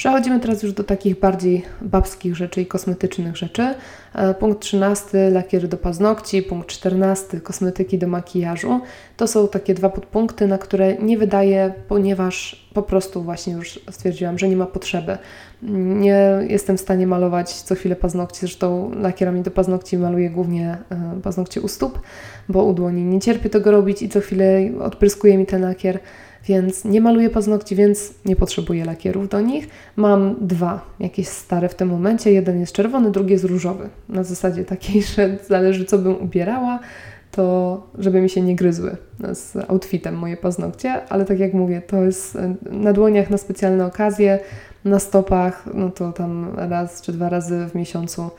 Przechodzimy 0.00 0.40
teraz 0.40 0.62
już 0.62 0.72
do 0.72 0.84
takich 0.84 1.18
bardziej 1.18 1.62
babskich 1.82 2.36
rzeczy 2.36 2.62
i 2.62 2.66
kosmetycznych 2.66 3.36
rzeczy. 3.36 3.74
E, 4.14 4.34
punkt 4.34 4.60
13 4.60 5.30
lakiery 5.30 5.68
do 5.68 5.76
paznokci, 5.76 6.42
punkt 6.42 6.68
14 6.68 7.40
kosmetyki 7.40 7.98
do 7.98 8.06
makijażu. 8.06 8.80
To 9.16 9.26
są 9.26 9.48
takie 9.48 9.74
dwa 9.74 9.88
podpunkty, 9.88 10.46
na 10.46 10.58
które 10.58 10.94
nie 10.94 11.18
wydaję, 11.18 11.72
ponieważ 11.88 12.66
po 12.74 12.82
prostu 12.82 13.22
właśnie 13.22 13.52
już 13.52 13.80
stwierdziłam, 13.90 14.38
że 14.38 14.48
nie 14.48 14.56
ma 14.56 14.66
potrzeby. 14.66 15.18
Nie 15.62 16.38
jestem 16.48 16.76
w 16.76 16.80
stanie 16.80 17.06
malować 17.06 17.52
co 17.52 17.74
chwilę 17.74 17.96
paznokci, 17.96 18.40
zresztą 18.40 18.90
lakierami 19.00 19.42
do 19.42 19.50
paznokci 19.50 19.98
maluję 19.98 20.30
głównie 20.30 20.78
e, 20.90 21.20
paznokcie 21.22 21.60
u 21.60 21.68
stóp, 21.68 22.00
bo 22.48 22.64
u 22.64 22.74
dłoni 22.74 23.04
nie 23.04 23.20
cierpię 23.20 23.50
tego 23.50 23.70
robić 23.70 24.02
i 24.02 24.08
co 24.08 24.20
chwilę 24.20 24.60
odpryskuje 24.80 25.38
mi 25.38 25.46
ten 25.46 25.62
lakier 25.62 25.98
więc 26.44 26.84
nie 26.84 27.00
maluję 27.00 27.30
paznokci, 27.30 27.76
więc 27.76 28.14
nie 28.24 28.36
potrzebuję 28.36 28.84
lakierów 28.84 29.28
do 29.28 29.40
nich. 29.40 29.68
Mam 29.96 30.36
dwa, 30.40 30.80
jakieś 31.00 31.28
stare 31.28 31.68
w 31.68 31.74
tym 31.74 31.88
momencie. 31.88 32.32
Jeden 32.32 32.60
jest 32.60 32.72
czerwony, 32.72 33.10
drugi 33.10 33.32
jest 33.32 33.44
różowy. 33.44 33.88
Na 34.08 34.24
zasadzie 34.24 34.64
takiej, 34.64 35.02
że 35.16 35.38
zależy 35.48 35.84
co 35.84 35.98
bym 35.98 36.22
ubierała, 36.22 36.78
to 37.30 37.86
żeby 37.98 38.20
mi 38.20 38.30
się 38.30 38.40
nie 38.40 38.56
gryzły 38.56 38.96
z 39.34 39.56
outfitem 39.70 40.14
moje 40.14 40.36
paznokcie, 40.36 41.04
ale 41.08 41.24
tak 41.24 41.38
jak 41.38 41.54
mówię, 41.54 41.82
to 41.86 42.02
jest 42.02 42.38
na 42.70 42.92
dłoniach 42.92 43.30
na 43.30 43.38
specjalne 43.38 43.86
okazje, 43.86 44.38
na 44.84 44.98
stopach, 44.98 45.64
no 45.74 45.90
to 45.90 46.12
tam 46.12 46.54
raz 46.56 47.02
czy 47.02 47.12
dwa 47.12 47.28
razy 47.28 47.66
w 47.66 47.74
miesiącu 47.74 48.30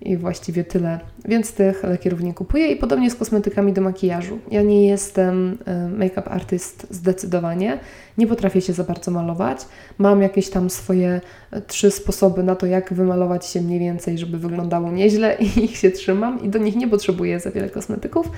i 0.00 0.16
właściwie 0.16 0.64
tyle. 0.64 1.00
Więc 1.24 1.52
tych 1.52 1.82
lakierów 1.82 2.22
nie 2.22 2.34
kupuję 2.34 2.66
i 2.72 2.76
podobnie 2.76 3.10
z 3.10 3.14
kosmetykami 3.14 3.72
do 3.72 3.80
makijażu. 3.80 4.38
Ja 4.50 4.62
nie 4.62 4.86
jestem 4.86 5.58
e, 5.66 5.88
make-up 5.88 6.30
artyst 6.30 6.86
zdecydowanie, 6.90 7.78
nie 8.20 8.26
potrafię 8.26 8.60
się 8.60 8.72
za 8.72 8.84
bardzo 8.84 9.10
malować. 9.10 9.58
Mam 9.98 10.22
jakieś 10.22 10.50
tam 10.50 10.70
swoje 10.70 11.20
e, 11.50 11.60
trzy 11.60 11.90
sposoby 11.90 12.42
na 12.42 12.56
to, 12.56 12.66
jak 12.66 12.94
wymalować 12.94 13.46
się 13.46 13.60
mniej 13.60 13.78
więcej, 13.78 14.18
żeby 14.18 14.38
wyglądało 14.38 14.92
nieźle 14.92 15.36
i 15.56 15.64
ich 15.64 15.76
się 15.76 15.90
trzymam 15.90 16.42
i 16.42 16.48
do 16.48 16.58
nich 16.58 16.76
nie 16.76 16.88
potrzebuję 16.88 17.40
za 17.40 17.50
wiele 17.50 17.70
kosmetyków. 17.70 18.30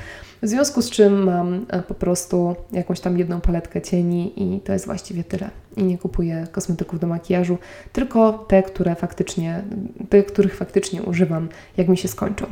W 0.43 0.47
związku 0.49 0.83
z 0.83 0.91
czym 0.91 1.25
mam 1.25 1.67
e, 1.69 1.83
po 1.83 1.95
prostu 1.95 2.57
jakąś 2.73 3.01
tam 3.01 3.19
jedną 3.19 3.41
paletkę 3.41 3.83
cieni 3.83 4.33
i 4.37 4.61
to 4.61 4.73
jest 4.73 4.87
właściwie 4.87 5.25
tyle. 5.25 5.51
I 5.77 5.83
nie 5.83 5.99
kupuję 5.99 6.47
kosmetyków 6.53 7.01
do 7.01 7.07
makijażu, 7.07 7.59
tylko 7.93 8.33
te, 8.33 8.63
które 8.63 8.95
faktycznie, 8.95 9.63
te, 10.09 10.23
których 10.23 10.57
faktycznie 10.57 11.03
używam, 11.03 11.49
jak 11.77 11.89
mi 11.89 11.97
się 11.97 12.09
skończą. 12.09 12.47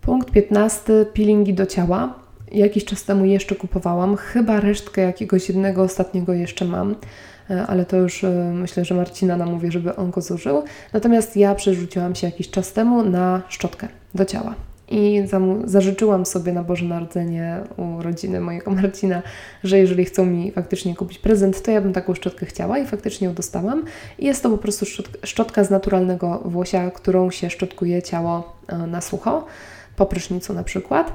Punkt 0.00 0.30
15. 0.30 1.06
Peelingi 1.14 1.54
do 1.54 1.66
ciała. 1.66 2.19
Jakiś 2.52 2.84
czas 2.84 3.04
temu 3.04 3.24
jeszcze 3.24 3.54
kupowałam, 3.54 4.16
chyba 4.16 4.60
resztkę 4.60 5.02
jakiegoś 5.02 5.48
jednego 5.48 5.82
ostatniego 5.82 6.32
jeszcze 6.32 6.64
mam, 6.64 6.94
e, 7.50 7.66
ale 7.66 7.84
to 7.84 7.96
już 7.96 8.24
e, 8.24 8.52
myślę, 8.54 8.84
że 8.84 8.94
Marcina 8.94 9.36
namówi, 9.36 9.72
żeby 9.72 9.96
on 9.96 10.10
go 10.10 10.20
zużył. 10.20 10.62
Natomiast 10.92 11.36
ja 11.36 11.54
przerzuciłam 11.54 12.14
się 12.14 12.26
jakiś 12.26 12.50
czas 12.50 12.72
temu 12.72 13.02
na 13.02 13.42
szczotkę 13.48 13.88
do 14.14 14.24
ciała. 14.24 14.54
I 14.90 15.22
zażyczyłam 15.64 16.26
sobie 16.26 16.52
na 16.52 16.64
Boże 16.64 16.84
Narodzenie 16.84 17.60
u 17.76 18.02
rodziny 18.02 18.40
mojego 18.40 18.70
Marcina, 18.82 19.22
że 19.64 19.78
jeżeli 19.78 20.04
chcą 20.04 20.26
mi 20.26 20.52
faktycznie 20.52 20.94
kupić 20.94 21.18
prezent, 21.18 21.62
to 21.62 21.70
ja 21.70 21.80
bym 21.80 21.92
taką 21.92 22.14
szczotkę 22.14 22.46
chciała 22.46 22.78
i 22.78 22.86
faktycznie 22.86 23.26
ją 23.26 23.34
dostałam. 23.34 23.84
I 24.18 24.26
jest 24.26 24.42
to 24.42 24.50
po 24.50 24.58
prostu 24.58 24.86
szczotka 25.24 25.64
z 25.64 25.70
naturalnego 25.70 26.42
włosia, 26.44 26.90
którą 26.90 27.30
się 27.30 27.50
szczotkuje 27.50 28.02
ciało 28.02 28.56
e, 28.68 28.78
na 28.78 29.00
sucho 29.00 29.46
po 30.00 30.06
prysznicu 30.06 30.54
na 30.54 30.64
przykład. 30.64 31.12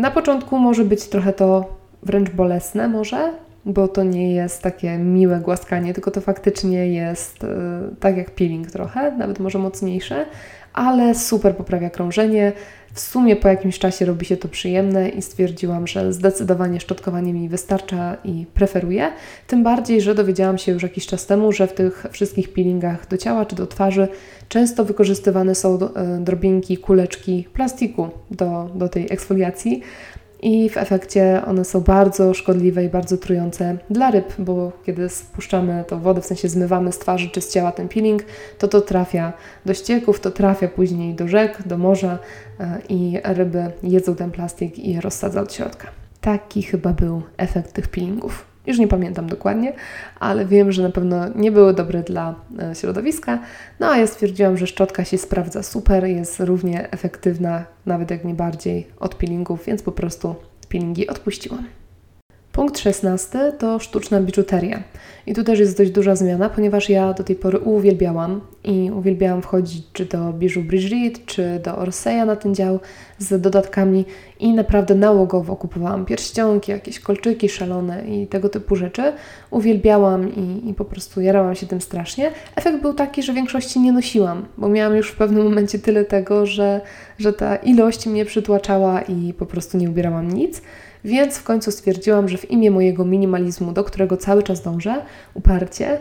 Na 0.00 0.10
początku 0.10 0.58
może 0.58 0.84
być 0.84 1.08
trochę 1.08 1.32
to 1.32 1.64
wręcz 2.02 2.30
bolesne 2.30 2.88
może, 2.88 3.32
bo 3.64 3.88
to 3.88 4.02
nie 4.02 4.34
jest 4.34 4.62
takie 4.62 4.98
miłe 4.98 5.40
głaskanie, 5.40 5.94
tylko 5.94 6.10
to 6.10 6.20
faktycznie 6.20 6.88
jest 6.88 7.44
e, 7.44 7.48
tak 8.00 8.16
jak 8.16 8.30
peeling 8.30 8.70
trochę, 8.70 9.12
nawet 9.16 9.38
może 9.38 9.58
mocniejsze, 9.58 10.26
ale 10.74 11.14
super 11.14 11.56
poprawia 11.56 11.90
krążenie. 11.90 12.52
W 12.92 13.00
sumie 13.00 13.36
po 13.36 13.48
jakimś 13.48 13.78
czasie 13.78 14.04
robi 14.04 14.26
się 14.26 14.36
to 14.36 14.48
przyjemne 14.48 15.08
i 15.08 15.22
stwierdziłam, 15.22 15.86
że 15.86 16.12
zdecydowanie 16.12 16.80
szczotkowanie 16.80 17.32
mi 17.32 17.48
wystarcza 17.48 18.16
i 18.24 18.46
preferuję. 18.54 19.12
Tym 19.46 19.62
bardziej, 19.62 20.00
że 20.00 20.14
dowiedziałam 20.14 20.58
się 20.58 20.72
już 20.72 20.82
jakiś 20.82 21.06
czas 21.06 21.26
temu, 21.26 21.52
że 21.52 21.66
w 21.66 21.72
tych 21.72 22.06
wszystkich 22.10 22.52
peelingach 22.52 23.08
do 23.08 23.16
ciała 23.16 23.46
czy 23.46 23.56
do 23.56 23.66
twarzy 23.66 24.08
często 24.48 24.84
wykorzystywane 24.84 25.54
są 25.54 25.78
e, 25.78 26.18
drobinki, 26.20 26.76
kuleczki 26.76 27.48
plastiku 27.52 28.08
do, 28.30 28.70
do 28.74 28.88
tej 28.88 29.06
eksfoliacji, 29.10 29.82
i 30.44 30.68
w 30.68 30.76
efekcie 30.76 31.42
one 31.46 31.64
są 31.64 31.80
bardzo 31.80 32.34
szkodliwe 32.34 32.84
i 32.84 32.88
bardzo 32.88 33.16
trujące 33.18 33.78
dla 33.90 34.10
ryb, 34.10 34.34
bo 34.38 34.72
kiedy 34.86 35.08
spuszczamy 35.08 35.84
tą 35.88 36.00
wodę, 36.00 36.20
w 36.20 36.26
sensie 36.26 36.48
zmywamy 36.48 36.92
z 36.92 36.98
twarzy 36.98 37.30
czy 37.30 37.40
z 37.40 37.52
ciała 37.52 37.72
ten 37.72 37.88
peeling, 37.88 38.22
to 38.58 38.68
to 38.68 38.80
trafia 38.80 39.32
do 39.66 39.74
ścieków, 39.74 40.20
to 40.20 40.30
trafia 40.30 40.68
później 40.68 41.14
do 41.14 41.28
rzek, 41.28 41.62
do 41.66 41.78
morza 41.78 42.18
e, 42.60 42.78
i 42.88 43.20
ryby 43.24 43.70
jedzą 43.82 44.14
ten 44.14 44.30
plastik 44.30 44.78
i 44.78 45.00
rozsadza 45.00 45.40
od 45.40 45.52
środka. 45.54 45.88
Taki 46.20 46.62
chyba 46.62 46.92
był 46.92 47.22
efekt 47.36 47.72
tych 47.72 47.88
peelingów. 47.88 48.53
Już 48.66 48.78
nie 48.78 48.88
pamiętam 48.88 49.26
dokładnie, 49.26 49.72
ale 50.20 50.46
wiem, 50.46 50.72
że 50.72 50.82
na 50.82 50.90
pewno 50.90 51.28
nie 51.34 51.52
były 51.52 51.74
dobre 51.74 52.02
dla 52.02 52.34
e, 52.58 52.74
środowiska. 52.74 53.38
No 53.80 53.86
a 53.86 53.96
ja 53.98 54.06
stwierdziłam, 54.06 54.56
że 54.56 54.66
szczotka 54.66 55.04
się 55.04 55.18
sprawdza 55.18 55.62
super, 55.62 56.04
jest 56.04 56.40
równie 56.40 56.90
efektywna, 56.90 57.64
nawet 57.86 58.10
jak 58.10 58.24
nie 58.24 58.34
bardziej 58.34 58.86
od 59.00 59.14
peelingów, 59.14 59.64
więc 59.64 59.82
po 59.82 59.92
prostu 59.92 60.34
peelingi 60.68 61.08
odpuściłam. 61.08 61.83
Punkt 62.54 62.78
16 62.78 63.52
to 63.58 63.78
sztuczna 63.78 64.20
biżuteria. 64.20 64.82
I 65.26 65.34
tu 65.34 65.44
też 65.44 65.58
jest 65.58 65.78
dość 65.78 65.90
duża 65.90 66.16
zmiana, 66.16 66.48
ponieważ 66.48 66.90
ja 66.90 67.12
do 67.12 67.24
tej 67.24 67.36
pory 67.36 67.58
uwielbiałam 67.58 68.40
i 68.64 68.90
uwielbiałam 68.90 69.42
wchodzić 69.42 69.86
czy 69.92 70.04
do 70.04 70.32
Bijou 70.32 70.62
Brigitte, 70.62 71.20
czy 71.26 71.60
do 71.64 71.78
Orseya 71.78 72.26
na 72.26 72.36
ten 72.36 72.54
dział 72.54 72.80
z 73.18 73.40
dodatkami 73.40 74.04
i 74.40 74.54
naprawdę 74.54 74.94
nałogowo 74.94 75.56
kupowałam 75.56 76.04
pierścionki, 76.06 76.72
jakieś 76.72 77.00
kolczyki 77.00 77.48
szalone 77.48 78.04
i 78.08 78.26
tego 78.26 78.48
typu 78.48 78.76
rzeczy. 78.76 79.12
Uwielbiałam 79.50 80.34
i, 80.34 80.70
i 80.70 80.74
po 80.74 80.84
prostu 80.84 81.20
jarałam 81.20 81.54
się 81.54 81.66
tym 81.66 81.80
strasznie. 81.80 82.30
Efekt 82.56 82.82
był 82.82 82.94
taki, 82.94 83.22
że 83.22 83.32
większości 83.32 83.80
nie 83.80 83.92
nosiłam, 83.92 84.46
bo 84.58 84.68
miałam 84.68 84.96
już 84.96 85.10
w 85.10 85.16
pewnym 85.16 85.44
momencie 85.44 85.78
tyle 85.78 86.04
tego, 86.04 86.46
że, 86.46 86.80
że 87.18 87.32
ta 87.32 87.56
ilość 87.56 88.06
mnie 88.06 88.24
przytłaczała 88.24 89.02
i 89.02 89.32
po 89.32 89.46
prostu 89.46 89.78
nie 89.78 89.90
ubierałam 89.90 90.32
nic. 90.32 90.62
Więc 91.04 91.36
w 91.36 91.44
końcu 91.44 91.70
stwierdziłam, 91.70 92.28
że 92.28 92.38
w 92.38 92.50
imię 92.50 92.70
mojego 92.70 93.04
minimalizmu, 93.04 93.72
do 93.72 93.84
którego 93.84 94.16
cały 94.16 94.42
czas 94.42 94.62
dążę, 94.62 95.02
uparcie, 95.34 95.98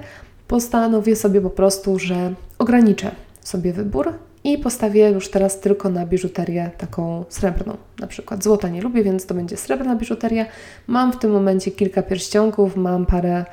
postanowię 0.47 1.15
sobie 1.15 1.41
po 1.41 1.49
prostu, 1.49 1.99
że 1.99 2.33
ograniczę 2.59 3.11
sobie 3.41 3.73
wybór 3.73 4.13
i 4.43 4.57
postawię 4.57 5.09
już 5.09 5.29
teraz 5.29 5.59
tylko 5.59 5.89
na 5.89 6.05
biżuterię 6.05 6.71
taką 6.77 7.25
srebrną. 7.29 7.77
Na 7.99 8.07
przykład 8.07 8.43
złota 8.43 8.69
nie 8.69 8.81
lubię, 8.81 9.03
więc 9.03 9.25
to 9.25 9.33
będzie 9.33 9.57
srebrna 9.57 9.95
biżuteria. 9.95 10.45
Mam 10.87 11.13
w 11.13 11.19
tym 11.19 11.31
momencie 11.31 11.71
kilka 11.71 12.01
pierścionków, 12.01 12.75
mam 12.75 13.05
parę 13.05 13.45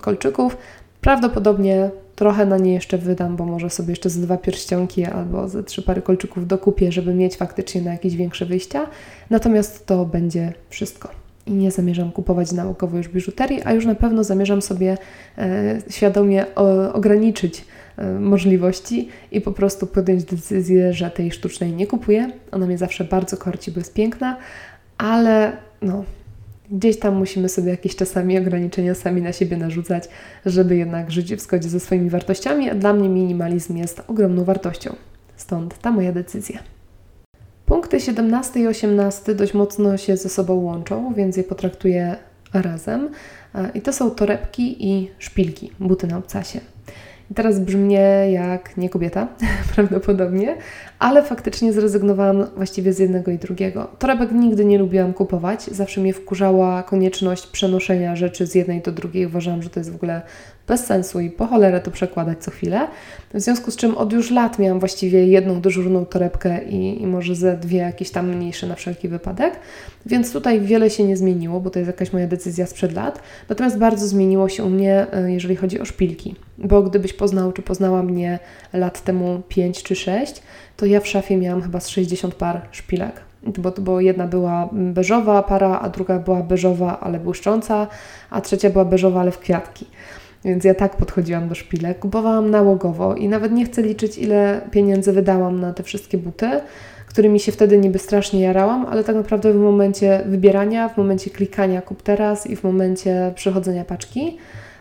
kolczyków. 0.00 0.56
Prawdopodobnie 1.00 1.90
trochę 2.16 2.46
na 2.46 2.58
nie 2.58 2.72
jeszcze 2.72 2.98
wydam, 2.98 3.36
bo 3.36 3.46
może 3.46 3.70
sobie 3.70 3.90
jeszcze 3.90 4.10
z 4.10 4.20
dwa 4.20 4.36
pierścionki 4.36 5.04
albo 5.04 5.48
ze 5.48 5.62
trzy 5.62 5.82
pary 5.82 6.02
kolczyków 6.02 6.46
dokupię, 6.46 6.92
żeby 6.92 7.14
mieć 7.14 7.36
faktycznie 7.36 7.82
na 7.82 7.92
jakieś 7.92 8.16
większe 8.16 8.46
wyjścia. 8.46 8.86
Natomiast 9.30 9.86
to 9.86 10.04
będzie 10.04 10.52
wszystko. 10.70 11.08
I 11.46 11.52
nie 11.52 11.70
zamierzam 11.70 12.12
kupować 12.12 12.52
nałogowo 12.52 12.96
już 12.96 13.08
biżuterii, 13.08 13.60
a 13.64 13.72
już 13.72 13.86
na 13.86 13.94
pewno 13.94 14.24
zamierzam 14.24 14.62
sobie 14.62 14.98
e, 15.38 15.78
świadomie 15.90 16.46
o, 16.54 16.92
ograniczyć 16.92 17.64
e, 17.96 18.06
możliwości 18.20 19.08
i 19.32 19.40
po 19.40 19.52
prostu 19.52 19.86
podjąć 19.86 20.24
decyzję, 20.24 20.92
że 20.92 21.10
tej 21.10 21.32
sztucznej 21.32 21.72
nie 21.72 21.86
kupuję. 21.86 22.30
Ona 22.52 22.66
mnie 22.66 22.78
zawsze 22.78 23.04
bardzo 23.04 23.36
korci, 23.36 23.72
bo 23.72 23.80
jest 23.80 23.94
piękna, 23.94 24.36
ale 24.98 25.52
no, 25.82 26.04
Gdzieś 26.70 26.98
tam 26.98 27.14
musimy 27.14 27.48
sobie 27.48 27.70
jakieś 27.70 27.96
czasami 27.96 28.38
ograniczenia 28.38 28.94
sami 28.94 29.22
na 29.22 29.32
siebie 29.32 29.56
narzucać, 29.56 30.08
żeby 30.46 30.76
jednak 30.76 31.10
żyć 31.10 31.34
w 31.34 31.40
zgodzie 31.40 31.68
ze 31.68 31.80
swoimi 31.80 32.10
wartościami, 32.10 32.70
a 32.70 32.74
dla 32.74 32.92
mnie 32.92 33.08
minimalizm 33.08 33.76
jest 33.76 34.02
ogromną 34.08 34.44
wartością. 34.44 34.96
Stąd 35.36 35.78
ta 35.78 35.92
moja 35.92 36.12
decyzja. 36.12 36.58
Punkty 37.66 38.00
17 38.00 38.60
i 38.60 38.66
18 38.66 39.34
dość 39.34 39.54
mocno 39.54 39.96
się 39.96 40.16
ze 40.16 40.28
sobą 40.28 40.54
łączą, 40.54 41.14
więc 41.14 41.36
je 41.36 41.44
potraktuję 41.44 42.16
razem. 42.54 43.10
I 43.74 43.80
to 43.80 43.92
są 43.92 44.10
torebki 44.10 44.88
i 44.88 45.10
szpilki, 45.18 45.70
buty 45.80 46.06
na 46.06 46.18
obcasie. 46.18 46.60
Teraz 47.34 47.60
brzmię 47.60 48.00
jak 48.32 48.76
nie 48.76 48.90
kobieta, 48.90 49.28
prawdopodobnie, 49.74 50.56
ale 50.98 51.22
faktycznie 51.22 51.72
zrezygnowałam 51.72 52.46
właściwie 52.56 52.92
z 52.92 52.98
jednego 52.98 53.30
i 53.30 53.38
drugiego. 53.38 53.90
Torebek 53.98 54.32
nigdy 54.32 54.64
nie 54.64 54.78
lubiłam 54.78 55.12
kupować, 55.12 55.64
zawsze 55.64 56.00
mnie 56.00 56.12
wkurzała 56.12 56.82
konieczność 56.82 57.46
przenoszenia 57.46 58.16
rzeczy 58.16 58.46
z 58.46 58.54
jednej 58.54 58.80
do 58.80 58.92
drugiej. 58.92 59.26
Uważałam, 59.26 59.62
że 59.62 59.70
to 59.70 59.80
jest 59.80 59.92
w 59.92 59.96
ogóle 59.96 60.22
bez 60.68 60.86
sensu 60.86 61.20
i 61.20 61.30
po 61.30 61.46
cholerę 61.46 61.80
to 61.80 61.90
przekładać 61.90 62.44
co 62.44 62.50
chwilę. 62.50 62.88
W 63.34 63.40
związku 63.40 63.70
z 63.70 63.76
czym 63.76 63.96
od 63.96 64.12
już 64.12 64.30
lat 64.30 64.58
miałam 64.58 64.78
właściwie 64.78 65.26
jedną 65.26 65.60
dyżurną 65.60 66.06
torebkę 66.06 66.64
i, 66.64 67.02
i 67.02 67.06
może 67.06 67.34
ze 67.34 67.56
dwie 67.56 67.78
jakieś 67.78 68.10
tam 68.10 68.36
mniejsze 68.36 68.66
na 68.66 68.74
wszelki 68.74 69.08
wypadek. 69.08 69.58
Więc 70.06 70.32
tutaj 70.32 70.60
wiele 70.60 70.90
się 70.90 71.04
nie 71.04 71.16
zmieniło, 71.16 71.60
bo 71.60 71.70
to 71.70 71.78
jest 71.78 71.86
jakaś 71.86 72.12
moja 72.12 72.26
decyzja 72.26 72.66
sprzed 72.66 72.92
lat. 72.92 73.22
Natomiast 73.48 73.78
bardzo 73.78 74.06
zmieniło 74.06 74.48
się 74.48 74.64
u 74.64 74.68
mnie, 74.68 75.06
e, 75.12 75.32
jeżeli 75.32 75.56
chodzi 75.56 75.80
o 75.80 75.84
szpilki. 75.84 76.34
Bo 76.58 76.82
gdybyś 76.82 77.12
poznał, 77.12 77.52
czy 77.52 77.62
poznała 77.62 78.02
mnie 78.02 78.38
lat 78.72 79.04
temu 79.04 79.42
5 79.48 79.82
czy 79.82 79.96
6, 79.96 80.42
to 80.76 80.86
ja 80.86 81.00
w 81.00 81.08
szafie 81.08 81.36
miałam 81.36 81.62
chyba 81.62 81.80
z 81.80 81.88
60 81.88 82.34
par 82.34 82.62
szpilek. 82.70 83.20
Bo, 83.42 83.72
bo 83.78 84.00
jedna 84.00 84.26
była 84.26 84.68
beżowa 84.72 85.42
para, 85.42 85.80
a 85.80 85.88
druga 85.88 86.18
była 86.18 86.42
beżowa, 86.42 87.00
ale 87.00 87.20
błyszcząca, 87.20 87.86
a 88.30 88.40
trzecia 88.40 88.70
była 88.70 88.84
beżowa, 88.84 89.20
ale 89.20 89.30
w 89.30 89.38
kwiatki. 89.38 89.86
Więc 90.46 90.64
ja 90.64 90.74
tak 90.74 90.96
podchodziłam 90.96 91.48
do 91.48 91.54
szpilek. 91.54 91.98
Kupowałam 91.98 92.50
nałogowo 92.50 93.14
i 93.14 93.28
nawet 93.28 93.52
nie 93.52 93.64
chcę 93.64 93.82
liczyć, 93.82 94.18
ile 94.18 94.60
pieniędzy 94.70 95.12
wydałam 95.12 95.60
na 95.60 95.72
te 95.72 95.82
wszystkie 95.82 96.18
buty, 96.18 96.60
którymi 97.06 97.40
się 97.40 97.52
wtedy 97.52 97.78
niby 97.78 97.98
strasznie 97.98 98.40
jarałam, 98.40 98.86
ale 98.86 99.04
tak 99.04 99.16
naprawdę 99.16 99.52
w 99.52 99.56
momencie 99.56 100.22
wybierania, 100.26 100.88
w 100.88 100.96
momencie 100.96 101.30
klikania 101.30 101.82
kup 101.82 102.02
teraz 102.02 102.46
i 102.46 102.56
w 102.56 102.64
momencie 102.64 103.32
przechodzenia 103.34 103.84
paczki, 103.84 104.38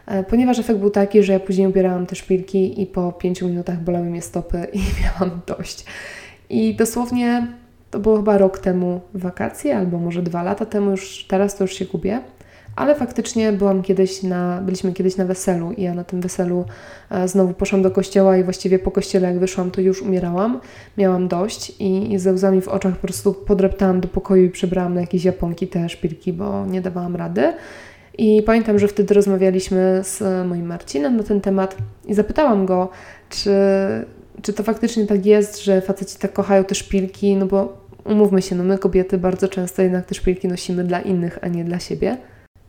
e, 0.07 0.23
ponieważ 0.23 0.59
efekt 0.59 0.79
był 0.79 0.89
taki, 0.89 1.23
że 1.23 1.33
ja 1.33 1.39
później 1.39 1.67
ubierałam 1.67 2.05
te 2.05 2.15
szpilki 2.15 2.81
i 2.81 2.85
po 2.85 3.11
pięciu 3.13 3.47
minutach 3.47 3.83
bolały 3.83 4.05
mnie 4.05 4.21
stopy 4.21 4.67
i 4.73 4.79
miałam 5.03 5.41
dość. 5.47 5.85
I 6.49 6.75
dosłownie 6.75 7.47
To 7.91 7.99
było 7.99 8.17
chyba 8.17 8.37
rok 8.37 8.59
temu 8.59 9.01
wakacje, 9.13 9.77
albo 9.77 9.97
może 9.99 10.21
dwa 10.21 10.43
lata 10.43 10.65
temu, 10.65 10.91
już 10.91 11.25
teraz 11.27 11.55
to 11.55 11.63
już 11.63 11.73
się 11.73 11.85
gubię. 11.85 12.21
Ale 12.75 12.95
faktycznie 12.95 13.51
byłam 13.51 13.81
kiedyś 13.81 14.23
na, 14.23 14.61
byliśmy 14.61 14.93
kiedyś 14.93 15.17
na 15.17 15.25
weselu 15.25 15.71
i 15.71 15.81
ja 15.81 15.93
na 15.93 16.03
tym 16.03 16.21
weselu 16.21 16.65
e, 17.09 17.27
znowu 17.27 17.53
poszłam 17.53 17.81
do 17.81 17.91
kościoła 17.91 18.37
i 18.37 18.43
właściwie 18.43 18.79
po 18.79 18.91
kościele 18.91 19.27
jak 19.27 19.39
wyszłam, 19.39 19.71
to 19.71 19.81
już 19.81 20.01
umierałam. 20.01 20.59
Miałam 20.97 21.27
dość 21.27 21.69
i, 21.79 22.13
i 22.13 22.19
ze 22.19 22.33
łzami 22.33 22.61
w 22.61 22.67
oczach 22.67 22.93
po 22.93 23.01
prostu 23.07 23.33
podreptałam 23.33 24.01
do 24.01 24.07
pokoju 24.07 24.43
i 24.45 24.49
przebrałam 24.49 24.93
na 24.93 25.01
jakieś 25.01 25.23
japonki 25.23 25.67
te 25.67 25.89
szpilki, 25.89 26.33
bo 26.33 26.65
nie 26.65 26.81
dawałam 26.81 27.15
rady. 27.15 27.53
I 28.17 28.43
pamiętam, 28.45 28.79
że 28.79 28.87
wtedy 28.87 29.13
rozmawialiśmy 29.13 30.01
z 30.03 30.47
moim 30.47 30.65
Marcinem 30.65 31.17
na 31.17 31.23
ten 31.23 31.41
temat 31.41 31.77
i 32.05 32.13
zapytałam 32.13 32.65
go, 32.65 32.89
czy, 33.29 33.51
czy 34.41 34.53
to 34.53 34.63
faktycznie 34.63 35.05
tak 35.05 35.25
jest, 35.25 35.63
że 35.63 35.81
faceci 35.81 36.19
tak 36.19 36.33
kochają 36.33 36.63
te 36.63 36.75
szpilki, 36.75 37.35
no 37.35 37.45
bo 37.45 37.77
umówmy 38.05 38.41
się, 38.41 38.55
no 38.55 38.63
my 38.63 38.77
kobiety 38.77 39.17
bardzo 39.17 39.47
często 39.47 39.81
jednak 39.81 40.05
te 40.05 40.15
szpilki 40.15 40.47
nosimy 40.47 40.83
dla 40.83 41.01
innych, 41.01 41.39
a 41.41 41.47
nie 41.47 41.63
dla 41.63 41.79
siebie. 41.79 42.17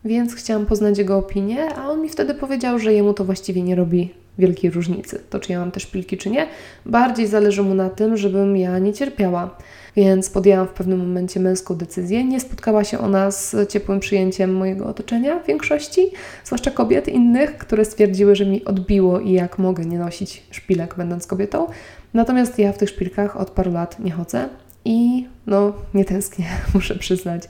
Więc 0.07 0.35
chciałam 0.35 0.65
poznać 0.65 0.97
jego 0.97 1.17
opinię, 1.17 1.75
a 1.75 1.89
on 1.89 2.01
mi 2.01 2.09
wtedy 2.09 2.33
powiedział, 2.33 2.79
że 2.79 2.93
jemu 2.93 3.13
to 3.13 3.25
właściwie 3.25 3.61
nie 3.61 3.75
robi 3.75 4.13
wielkiej 4.37 4.71
różnicy, 4.71 5.19
to 5.29 5.39
czy 5.39 5.51
ja 5.51 5.59
mam 5.59 5.71
te 5.71 5.79
szpilki, 5.79 6.17
czy 6.17 6.29
nie. 6.29 6.47
Bardziej 6.85 7.27
zależy 7.27 7.63
mu 7.63 7.73
na 7.73 7.89
tym, 7.89 8.17
żebym 8.17 8.57
ja 8.57 8.79
nie 8.79 8.93
cierpiała. 8.93 9.57
Więc 9.95 10.29
podjęłam 10.29 10.67
w 10.67 10.71
pewnym 10.71 10.99
momencie 10.99 11.39
męską 11.39 11.75
decyzję. 11.75 12.23
Nie 12.23 12.39
spotkała 12.39 12.83
się 12.83 12.99
ona 12.99 13.31
z 13.31 13.69
ciepłym 13.69 13.99
przyjęciem 13.99 14.55
mojego 14.55 14.85
otoczenia 14.85 15.39
w 15.39 15.47
większości, 15.47 16.11
zwłaszcza 16.45 16.71
kobiet 16.71 17.07
innych, 17.07 17.57
które 17.57 17.85
stwierdziły, 17.85 18.35
że 18.35 18.45
mi 18.45 18.65
odbiło 18.65 19.19
i 19.19 19.31
jak 19.31 19.59
mogę 19.59 19.85
nie 19.85 19.99
nosić 19.99 20.43
szpilek, 20.51 20.95
będąc 20.97 21.27
kobietą. 21.27 21.67
Natomiast 22.13 22.59
ja 22.59 22.73
w 22.73 22.77
tych 22.77 22.89
szpilkach 22.89 23.37
od 23.37 23.49
paru 23.49 23.71
lat 23.71 23.99
nie 23.99 24.11
chodzę 24.11 24.49
i 24.85 25.27
no 25.47 25.73
nie 25.93 26.05
tęsknię, 26.05 26.45
muszę 26.73 26.95
przyznać, 26.95 27.43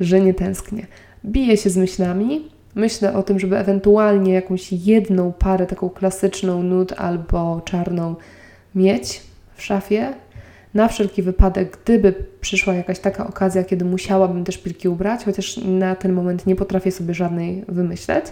że 0.00 0.20
nie 0.20 0.34
tęsknię. 0.34 0.86
Biję 1.24 1.56
się 1.56 1.70
z 1.70 1.76
myślami, 1.76 2.48
myślę 2.74 3.14
o 3.14 3.22
tym, 3.22 3.38
żeby 3.38 3.58
ewentualnie 3.58 4.32
jakąś 4.32 4.72
jedną 4.72 5.32
parę, 5.32 5.66
taką 5.66 5.90
klasyczną 5.90 6.62
nud 6.62 6.92
albo 6.92 7.60
czarną 7.64 8.14
mieć 8.74 9.22
w 9.54 9.62
szafie, 9.62 10.12
na 10.74 10.88
wszelki 10.88 11.22
wypadek, 11.22 11.78
gdyby 11.84 12.14
przyszła 12.40 12.74
jakaś 12.74 12.98
taka 12.98 13.26
okazja, 13.26 13.64
kiedy 13.64 13.84
musiałabym 13.84 14.44
te 14.44 14.52
szpilki 14.52 14.88
ubrać, 14.88 15.24
chociaż 15.24 15.56
na 15.56 15.94
ten 15.94 16.12
moment 16.12 16.46
nie 16.46 16.56
potrafię 16.56 16.90
sobie 16.90 17.14
żadnej 17.14 17.64
wymyśleć. 17.68 18.24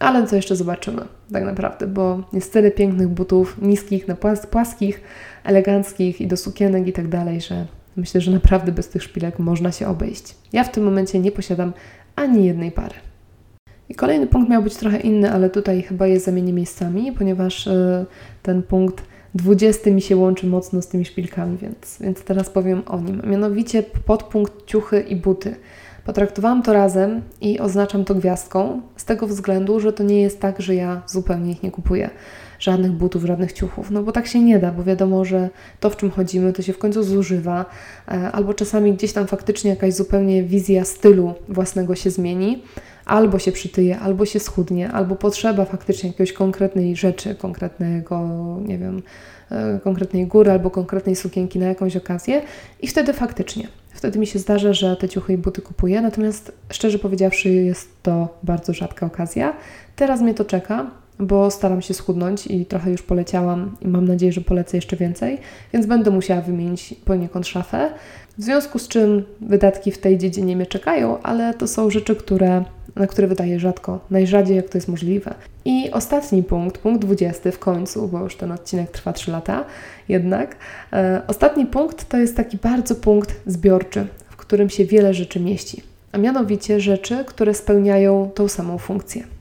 Ale 0.00 0.26
co 0.26 0.36
jeszcze 0.36 0.56
zobaczymy, 0.56 1.02
tak 1.32 1.44
naprawdę, 1.44 1.86
bo 1.86 2.22
jest 2.32 2.52
tyle 2.52 2.70
pięknych 2.70 3.08
butów, 3.08 3.56
niskich, 3.62 4.08
na 4.08 4.14
płas 4.14 4.46
płaskich, 4.46 5.00
eleganckich 5.44 6.20
i 6.20 6.26
do 6.26 6.36
sukienek 6.36 6.86
i 6.86 6.92
tak 6.92 7.08
dalej, 7.08 7.40
że 7.40 7.66
myślę, 7.96 8.20
że 8.20 8.30
naprawdę 8.30 8.72
bez 8.72 8.88
tych 8.88 9.02
szpilek 9.02 9.38
można 9.38 9.72
się 9.72 9.88
obejść. 9.88 10.34
Ja 10.52 10.64
w 10.64 10.70
tym 10.70 10.84
momencie 10.84 11.18
nie 11.18 11.32
posiadam 11.32 11.72
ani 12.16 12.46
jednej 12.46 12.72
pary. 12.72 12.94
I 13.88 13.94
kolejny 13.94 14.26
punkt 14.26 14.50
miał 14.50 14.62
być 14.62 14.76
trochę 14.76 15.00
inny, 15.00 15.32
ale 15.32 15.50
tutaj 15.50 15.82
chyba 15.82 16.06
je 16.06 16.20
zamienię 16.20 16.52
miejscami, 16.52 17.12
ponieważ 17.12 17.66
yy, 17.66 18.06
ten 18.42 18.62
punkt 18.62 19.04
20 19.34 19.90
mi 19.90 20.02
się 20.02 20.16
łączy 20.16 20.46
mocno 20.46 20.82
z 20.82 20.88
tymi 20.88 21.04
szpilkami, 21.04 21.58
więc, 21.58 21.98
więc 22.00 22.22
teraz 22.22 22.50
powiem 22.50 22.82
o 22.86 23.00
nim. 23.00 23.22
Mianowicie 23.24 23.82
podpunkt 23.82 24.66
ciuchy 24.66 25.00
i 25.00 25.16
buty. 25.16 25.56
Potraktowałam 26.04 26.62
to 26.62 26.72
razem 26.72 27.20
i 27.40 27.60
oznaczam 27.60 28.04
to 28.04 28.14
gwiazdką, 28.14 28.82
z 28.96 29.04
tego 29.04 29.26
względu, 29.26 29.80
że 29.80 29.92
to 29.92 30.02
nie 30.02 30.20
jest 30.20 30.40
tak, 30.40 30.60
że 30.60 30.74
ja 30.74 31.02
zupełnie 31.06 31.52
ich 31.52 31.62
nie 31.62 31.70
kupuję. 31.70 32.10
Żadnych 32.58 32.92
butów, 32.92 33.24
żadnych 33.24 33.52
ciuchów, 33.52 33.90
no 33.90 34.02
bo 34.02 34.12
tak 34.12 34.26
się 34.26 34.40
nie 34.40 34.58
da, 34.58 34.72
bo 34.72 34.84
wiadomo, 34.84 35.24
że 35.24 35.50
to, 35.80 35.90
w 35.90 35.96
czym 35.96 36.10
chodzimy, 36.10 36.52
to 36.52 36.62
się 36.62 36.72
w 36.72 36.78
końcu 36.78 37.02
zużywa, 37.02 37.66
e, 38.08 38.32
albo 38.32 38.54
czasami 38.54 38.94
gdzieś 38.94 39.12
tam 39.12 39.26
faktycznie 39.26 39.70
jakaś 39.70 39.94
zupełnie 39.94 40.42
wizja 40.42 40.84
stylu 40.84 41.34
własnego 41.48 41.94
się 41.94 42.10
zmieni, 42.10 42.62
albo 43.04 43.38
się 43.38 43.52
przytyje, 43.52 43.98
albo 43.98 44.26
się 44.26 44.40
schudnie, 44.40 44.92
albo 44.92 45.16
potrzeba 45.16 45.64
faktycznie 45.64 46.08
jakiejś 46.08 46.32
konkretnej 46.32 46.96
rzeczy, 46.96 47.34
konkretnego, 47.34 48.28
nie 48.66 48.78
wiem, 48.78 49.02
e, 49.50 49.80
konkretnej 49.84 50.26
góry 50.26 50.50
albo 50.50 50.70
konkretnej 50.70 51.16
sukienki 51.16 51.58
na 51.58 51.66
jakąś 51.66 51.96
okazję 51.96 52.42
i 52.82 52.86
wtedy 52.86 53.12
faktycznie, 53.12 53.68
wtedy 53.90 54.18
mi 54.18 54.26
się 54.26 54.38
zdarza, 54.38 54.72
że 54.72 54.96
te 54.96 55.08
ciuchy 55.08 55.32
i 55.32 55.38
buty 55.38 55.62
kupuję, 55.62 56.00
natomiast 56.00 56.52
szczerze 56.70 56.98
powiedziawszy 56.98 57.48
jest 57.50 58.02
to 58.02 58.38
bardzo 58.42 58.72
rzadka 58.72 59.06
okazja. 59.06 59.56
Teraz 59.96 60.20
mnie 60.20 60.34
to 60.34 60.44
czeka, 60.44 60.90
bo 61.18 61.50
staram 61.50 61.82
się 61.82 61.94
schudnąć 61.94 62.46
i 62.46 62.66
trochę 62.66 62.90
już 62.90 63.02
poleciałam 63.02 63.76
i 63.80 63.88
mam 63.88 64.08
nadzieję, 64.08 64.32
że 64.32 64.40
polecę 64.40 64.76
jeszcze 64.76 64.96
więcej, 64.96 65.38
więc 65.72 65.86
będę 65.86 66.10
musiała 66.10 66.40
wymienić 66.40 66.94
poniekąd 67.04 67.46
szafę. 67.46 67.90
W 68.38 68.42
związku 68.42 68.78
z 68.78 68.88
czym 68.88 69.24
wydatki 69.40 69.92
w 69.92 69.98
tej 69.98 70.18
dziedzinie 70.18 70.56
mnie 70.56 70.66
czekają, 70.66 71.22
ale 71.22 71.54
to 71.54 71.66
są 71.66 71.90
rzeczy, 71.90 72.16
które, 72.16 72.64
na 72.96 73.06
które 73.06 73.26
wydaję 73.26 73.60
rzadko, 73.60 74.00
najrzadziej 74.10 74.56
jak 74.56 74.68
to 74.68 74.78
jest 74.78 74.88
możliwe. 74.88 75.34
I 75.64 75.90
ostatni 75.92 76.42
punkt, 76.42 76.78
punkt 76.78 77.02
20 77.02 77.50
w 77.50 77.58
końcu, 77.58 78.08
bo 78.08 78.20
już 78.20 78.36
ten 78.36 78.52
odcinek 78.52 78.90
trwa 78.90 79.12
3 79.12 79.30
lata 79.30 79.64
jednak. 80.08 80.56
E, 80.92 81.22
ostatni 81.26 81.66
punkt 81.66 82.08
to 82.08 82.16
jest 82.16 82.36
taki 82.36 82.56
bardzo 82.56 82.94
punkt 82.94 83.40
zbiorczy, 83.46 84.06
w 84.30 84.36
którym 84.36 84.70
się 84.70 84.84
wiele 84.84 85.14
rzeczy 85.14 85.40
mieści, 85.40 85.82
a 86.12 86.18
mianowicie 86.18 86.80
rzeczy, 86.80 87.24
które 87.24 87.54
spełniają 87.54 88.30
tą 88.34 88.48
samą 88.48 88.78
funkcję. 88.78 89.33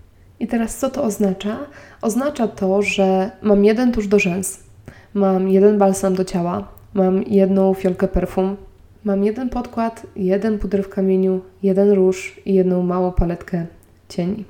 I 0.44 0.48
teraz 0.48 0.78
co 0.78 0.90
to 0.90 1.04
oznacza? 1.04 1.60
Oznacza 2.02 2.48
to, 2.48 2.82
że 2.82 3.32
mam 3.42 3.66
jeden 3.66 3.92
tusz 3.92 4.08
do 4.08 4.20
rzęs, 4.20 4.60
mam 5.14 5.50
jeden 5.50 5.78
balsam 5.78 6.16
do 6.16 6.26
ciała, 6.26 6.68
mam 6.94 7.24
jedną 7.24 7.74
fiolkę 7.74 8.08
perfum, 8.08 8.58
mam 9.04 9.24
jeden 9.24 9.50
podkład, 9.50 10.06
jeden 10.16 10.60
puder 10.60 10.84
w 10.84 10.90
kamieniu, 10.90 11.42
jeden 11.64 11.92
róż 11.92 12.40
i 12.46 12.54
jedną 12.54 12.84
małą 12.84 13.12
paletkę 13.12 13.66
cieni. 14.10 14.46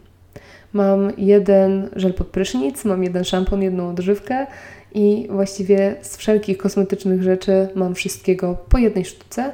Mam 0.73 1.11
jeden 1.17 1.89
żel 1.95 2.13
pod 2.13 2.27
prysznic, 2.27 2.85
mam 2.85 3.03
jeden 3.03 3.23
szampon, 3.23 3.61
jedną 3.61 3.89
odżywkę 3.89 4.47
i 4.93 5.27
właściwie 5.31 5.95
z 6.01 6.17
wszelkich 6.17 6.57
kosmetycznych 6.57 7.23
rzeczy 7.23 7.67
mam 7.75 7.95
wszystkiego 7.95 8.57
po 8.69 8.77
jednej 8.77 9.05
sztuce, 9.05 9.51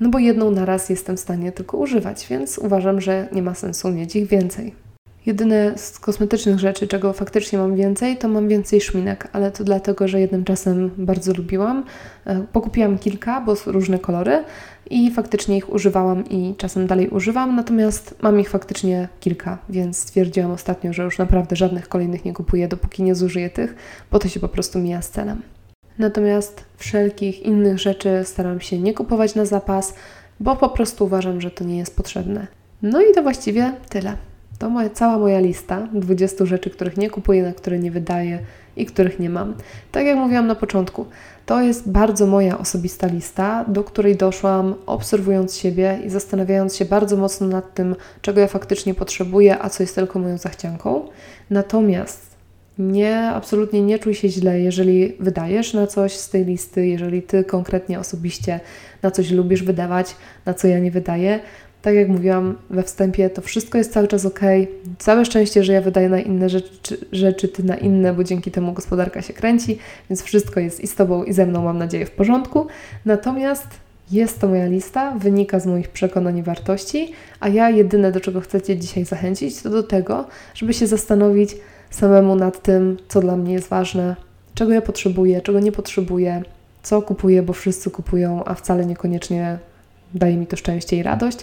no 0.00 0.08
bo 0.08 0.18
jedną 0.18 0.50
na 0.50 0.64
raz 0.64 0.90
jestem 0.90 1.16
w 1.16 1.20
stanie 1.20 1.52
tylko 1.52 1.76
używać, 1.76 2.26
więc 2.30 2.58
uważam, 2.58 3.00
że 3.00 3.28
nie 3.32 3.42
ma 3.42 3.54
sensu 3.54 3.90
mieć 3.90 4.16
ich 4.16 4.26
więcej. 4.26 4.81
Jedyne 5.26 5.72
z 5.76 5.98
kosmetycznych 5.98 6.58
rzeczy, 6.58 6.88
czego 6.88 7.12
faktycznie 7.12 7.58
mam 7.58 7.76
więcej, 7.76 8.18
to 8.18 8.28
mam 8.28 8.48
więcej 8.48 8.80
szminek, 8.80 9.28
ale 9.32 9.50
to 9.50 9.64
dlatego, 9.64 10.08
że 10.08 10.20
jednym 10.20 10.44
czasem 10.44 10.90
bardzo 10.98 11.32
lubiłam. 11.34 11.84
E, 12.24 12.44
pokupiłam 12.52 12.98
kilka, 12.98 13.40
bo 13.40 13.54
różne 13.66 13.98
kolory 13.98 14.44
i 14.90 15.10
faktycznie 15.10 15.56
ich 15.56 15.72
używałam 15.72 16.24
i 16.30 16.54
czasem 16.58 16.86
dalej 16.86 17.08
używam, 17.08 17.56
natomiast 17.56 18.14
mam 18.22 18.40
ich 18.40 18.48
faktycznie 18.48 19.08
kilka, 19.20 19.58
więc 19.68 19.98
stwierdziłam 19.98 20.50
ostatnio, 20.50 20.92
że 20.92 21.02
już 21.02 21.18
naprawdę 21.18 21.56
żadnych 21.56 21.88
kolejnych 21.88 22.24
nie 22.24 22.32
kupuję, 22.32 22.68
dopóki 22.68 23.02
nie 23.02 23.14
zużyję 23.14 23.50
tych, 23.50 23.74
bo 24.10 24.18
to 24.18 24.28
się 24.28 24.40
po 24.40 24.48
prostu 24.48 24.78
mija 24.78 25.02
z 25.02 25.10
celem. 25.10 25.42
Natomiast 25.98 26.64
wszelkich 26.76 27.42
innych 27.42 27.78
rzeczy 27.78 28.20
staram 28.24 28.60
się 28.60 28.78
nie 28.78 28.94
kupować 28.94 29.34
na 29.34 29.44
zapas, 29.44 29.94
bo 30.40 30.56
po 30.56 30.68
prostu 30.68 31.04
uważam, 31.04 31.40
że 31.40 31.50
to 31.50 31.64
nie 31.64 31.78
jest 31.78 31.96
potrzebne. 31.96 32.46
No 32.82 33.00
i 33.02 33.14
to 33.14 33.22
właściwie 33.22 33.72
tyle. 33.88 34.16
To 34.58 34.70
moja, 34.70 34.90
cała 34.90 35.18
moja 35.18 35.40
lista 35.40 35.88
20 35.92 36.44
rzeczy, 36.44 36.70
których 36.70 36.96
nie 36.96 37.10
kupuję, 37.10 37.42
na 37.42 37.52
które 37.52 37.78
nie 37.78 37.90
wydaję 37.90 38.38
i 38.76 38.86
których 38.86 39.18
nie 39.18 39.30
mam. 39.30 39.54
Tak 39.92 40.06
jak 40.06 40.16
mówiłam 40.16 40.46
na 40.46 40.54
początku, 40.54 41.06
to 41.46 41.60
jest 41.60 41.90
bardzo 41.90 42.26
moja 42.26 42.58
osobista 42.58 43.06
lista, 43.06 43.64
do 43.68 43.84
której 43.84 44.16
doszłam 44.16 44.74
obserwując 44.86 45.56
siebie 45.56 45.98
i 46.04 46.10
zastanawiając 46.10 46.76
się 46.76 46.84
bardzo 46.84 47.16
mocno 47.16 47.46
nad 47.46 47.74
tym, 47.74 47.96
czego 48.22 48.40
ja 48.40 48.46
faktycznie 48.46 48.94
potrzebuję, 48.94 49.62
a 49.62 49.70
co 49.70 49.82
jest 49.82 49.94
tylko 49.94 50.18
moją 50.18 50.38
zachcianką. 50.38 51.08
Natomiast 51.50 52.32
nie, 52.78 53.28
absolutnie 53.28 53.82
nie 53.82 53.98
czuj 53.98 54.14
się 54.14 54.28
źle, 54.28 54.60
jeżeli 54.60 55.16
wydajesz 55.20 55.74
na 55.74 55.86
coś 55.86 56.16
z 56.16 56.28
tej 56.28 56.44
listy, 56.44 56.86
jeżeli 56.86 57.22
ty 57.22 57.44
konkretnie 57.44 57.98
osobiście 57.98 58.60
na 59.02 59.10
coś 59.10 59.30
lubisz 59.30 59.62
wydawać, 59.62 60.16
na 60.46 60.54
co 60.54 60.68
ja 60.68 60.78
nie 60.78 60.90
wydaję, 60.90 61.40
tak 61.82 61.94
jak 61.94 62.08
mówiłam 62.08 62.54
we 62.70 62.82
wstępie, 62.82 63.30
to 63.30 63.42
wszystko 63.42 63.78
jest 63.78 63.92
cały 63.92 64.08
czas 64.08 64.26
ok. 64.26 64.40
Całe 64.98 65.24
szczęście, 65.24 65.64
że 65.64 65.72
ja 65.72 65.80
wydaję 65.80 66.08
na 66.08 66.20
inne 66.20 66.48
rzeczy, 66.48 66.96
rzeczy, 67.12 67.48
ty 67.48 67.64
na 67.64 67.76
inne, 67.76 68.14
bo 68.14 68.24
dzięki 68.24 68.50
temu 68.50 68.72
gospodarka 68.72 69.22
się 69.22 69.32
kręci, 69.32 69.78
więc 70.10 70.22
wszystko 70.22 70.60
jest 70.60 70.80
i 70.80 70.86
z 70.86 70.94
Tobą, 70.94 71.24
i 71.24 71.32
ze 71.32 71.46
mną, 71.46 71.62
mam 71.62 71.78
nadzieję, 71.78 72.06
w 72.06 72.10
porządku. 72.10 72.66
Natomiast 73.04 73.66
jest 74.10 74.40
to 74.40 74.48
moja 74.48 74.66
lista, 74.66 75.14
wynika 75.18 75.60
z 75.60 75.66
moich 75.66 75.88
przekonań 75.88 76.38
i 76.38 76.42
wartości, 76.42 77.12
a 77.40 77.48
ja 77.48 77.70
jedyne, 77.70 78.12
do 78.12 78.20
czego 78.20 78.40
chcecie 78.40 78.76
dzisiaj 78.76 79.04
zachęcić, 79.04 79.62
to 79.62 79.70
do 79.70 79.82
tego, 79.82 80.26
żeby 80.54 80.74
się 80.74 80.86
zastanowić 80.86 81.56
samemu 81.90 82.36
nad 82.36 82.62
tym, 82.62 82.96
co 83.08 83.20
dla 83.20 83.36
mnie 83.36 83.52
jest 83.52 83.68
ważne, 83.68 84.16
czego 84.54 84.72
ja 84.72 84.82
potrzebuję, 84.82 85.40
czego 85.40 85.60
nie 85.60 85.72
potrzebuję, 85.72 86.42
co 86.82 87.02
kupuję, 87.02 87.42
bo 87.42 87.52
wszyscy 87.52 87.90
kupują, 87.90 88.44
a 88.44 88.54
wcale 88.54 88.86
niekoniecznie 88.86 89.58
daje 90.14 90.36
mi 90.36 90.46
to 90.46 90.56
szczęście 90.56 90.96
i 90.96 91.02
radość. 91.02 91.38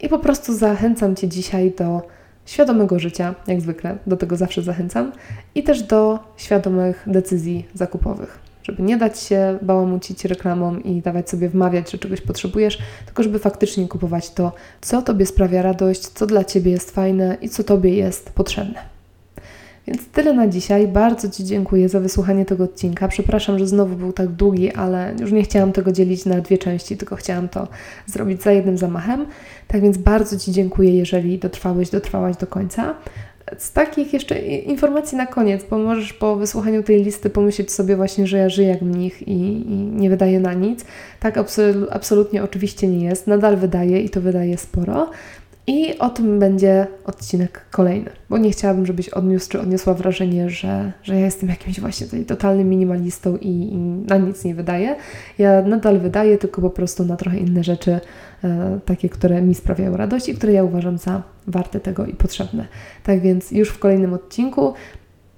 I 0.00 0.08
po 0.08 0.18
prostu 0.18 0.54
zachęcam 0.54 1.16
Cię 1.16 1.28
dzisiaj 1.28 1.72
do 1.78 2.02
świadomego 2.46 2.98
życia, 2.98 3.34
jak 3.46 3.60
zwykle, 3.60 3.98
do 4.06 4.16
tego 4.16 4.36
zawsze 4.36 4.62
zachęcam, 4.62 5.12
i 5.54 5.62
też 5.62 5.82
do 5.82 6.18
świadomych 6.36 7.04
decyzji 7.06 7.66
zakupowych. 7.74 8.38
żeby 8.62 8.82
nie 8.82 8.96
dać 8.96 9.20
się 9.20 9.58
bałamucić 9.62 10.24
reklamom 10.24 10.84
i 10.84 11.02
dawać 11.02 11.30
sobie 11.30 11.48
wmawiać, 11.48 11.90
że 11.90 11.98
czegoś 11.98 12.20
potrzebujesz, 12.20 12.78
tylko 13.06 13.22
żeby 13.22 13.38
faktycznie 13.38 13.88
kupować 13.88 14.30
to, 14.30 14.52
co 14.80 15.02
Tobie 15.02 15.26
sprawia 15.26 15.62
radość, 15.62 16.00
co 16.00 16.26
dla 16.26 16.44
Ciebie 16.44 16.70
jest 16.70 16.90
fajne 16.90 17.36
i 17.40 17.48
co 17.48 17.64
Tobie 17.64 17.94
jest 17.94 18.30
potrzebne. 18.30 18.97
Więc 19.88 20.08
tyle 20.08 20.32
na 20.34 20.48
dzisiaj. 20.48 20.88
Bardzo 20.88 21.30
Ci 21.30 21.44
dziękuję 21.44 21.88
za 21.88 22.00
wysłuchanie 22.00 22.44
tego 22.44 22.64
odcinka. 22.64 23.08
Przepraszam, 23.08 23.58
że 23.58 23.66
znowu 23.66 23.96
był 23.96 24.12
tak 24.12 24.28
długi, 24.28 24.72
ale 24.72 25.14
już 25.20 25.32
nie 25.32 25.42
chciałam 25.42 25.72
tego 25.72 25.92
dzielić 25.92 26.24
na 26.24 26.40
dwie 26.40 26.58
części, 26.58 26.96
tylko 26.96 27.16
chciałam 27.16 27.48
to 27.48 27.68
zrobić 28.06 28.42
za 28.42 28.52
jednym 28.52 28.78
zamachem. 28.78 29.26
Tak 29.68 29.82
więc 29.82 29.98
bardzo 29.98 30.38
Ci 30.38 30.52
dziękuję, 30.52 30.94
jeżeli 30.94 31.38
dotrwałeś, 31.38 31.90
dotrwałaś 31.90 32.36
do 32.36 32.46
końca. 32.46 32.94
Z 33.58 33.72
takich 33.72 34.12
jeszcze 34.12 34.38
informacji 34.38 35.18
na 35.18 35.26
koniec, 35.26 35.64
bo 35.70 35.78
możesz 35.78 36.12
po 36.12 36.36
wysłuchaniu 36.36 36.82
tej 36.82 37.04
listy 37.04 37.30
pomyśleć 37.30 37.72
sobie 37.72 37.96
właśnie, 37.96 38.26
że 38.26 38.38
ja 38.38 38.48
żyję 38.48 38.68
jak 38.68 38.82
mnich 38.82 39.28
i, 39.28 39.32
i 39.70 39.74
nie 39.74 40.10
wydaję 40.10 40.40
na 40.40 40.54
nic. 40.54 40.84
Tak 41.20 41.38
absolutnie 41.90 42.42
oczywiście 42.42 42.88
nie 42.88 43.04
jest. 43.04 43.26
Nadal 43.26 43.56
wydaję 43.56 44.00
i 44.00 44.10
to 44.10 44.20
wydaje 44.20 44.58
sporo. 44.58 45.10
I 45.68 45.98
o 45.98 46.10
tym 46.10 46.38
będzie 46.38 46.86
odcinek 47.04 47.64
kolejny, 47.70 48.10
bo 48.30 48.38
nie 48.38 48.50
chciałabym, 48.50 48.86
żebyś 48.86 49.08
odniósł 49.08 49.50
czy 49.50 49.60
odniosła 49.60 49.94
wrażenie, 49.94 50.50
że, 50.50 50.92
że 51.02 51.14
ja 51.14 51.20
jestem 51.20 51.48
jakimś 51.48 51.80
właśnie 51.80 52.06
tutaj 52.06 52.24
totalnym 52.24 52.68
minimalistą 52.68 53.36
i, 53.36 53.48
i 53.48 53.76
na 54.08 54.16
nic 54.16 54.44
nie 54.44 54.54
wydaję. 54.54 54.96
Ja 55.38 55.62
nadal 55.62 55.98
wydaję, 55.98 56.38
tylko 56.38 56.62
po 56.62 56.70
prostu 56.70 57.04
na 57.04 57.16
trochę 57.16 57.38
inne 57.38 57.64
rzeczy, 57.64 58.00
e, 58.44 58.80
takie, 58.84 59.08
które 59.08 59.42
mi 59.42 59.54
sprawiają 59.54 59.96
radość 59.96 60.28
i 60.28 60.34
które 60.34 60.52
ja 60.52 60.64
uważam 60.64 60.98
za 60.98 61.22
warte 61.46 61.80
tego 61.80 62.06
i 62.06 62.14
potrzebne. 62.14 62.66
Tak 63.04 63.20
więc 63.20 63.50
już 63.50 63.68
w 63.68 63.78
kolejnym 63.78 64.12
odcinku 64.12 64.74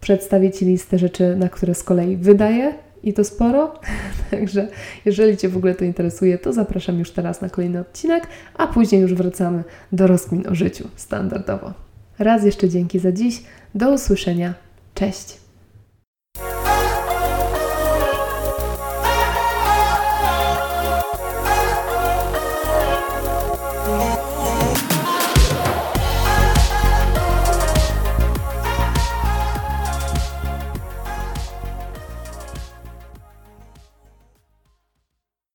przedstawię 0.01 0.51
Ci 0.51 0.65
listę 0.65 0.99
rzeczy, 0.99 1.37
na 1.37 1.49
które 1.49 1.75
z 1.75 1.83
kolei 1.83 2.17
wydaję 2.17 2.75
i 3.03 3.13
to 3.13 3.25
sporo. 3.25 3.75
Także 4.31 4.69
jeżeli 5.05 5.37
Cię 5.37 5.49
w 5.49 5.57
ogóle 5.57 5.75
to 5.75 5.85
interesuje, 5.85 6.39
to 6.39 6.53
zapraszam 6.53 6.99
już 6.99 7.11
teraz 7.11 7.41
na 7.41 7.49
kolejny 7.49 7.81
odcinek, 7.81 8.27
a 8.55 8.67
później 8.67 9.01
już 9.01 9.15
wracamy 9.15 9.65
do 9.93 10.07
rozkmin 10.07 10.47
o 10.49 10.55
życiu 10.55 10.89
standardowo. 10.97 11.73
Raz 12.19 12.45
jeszcze 12.45 12.69
dzięki 12.69 12.99
za 12.99 13.13
dziś. 13.13 13.43
Do 13.75 13.91
usłyszenia. 13.91 14.55
Cześć. 14.95 15.40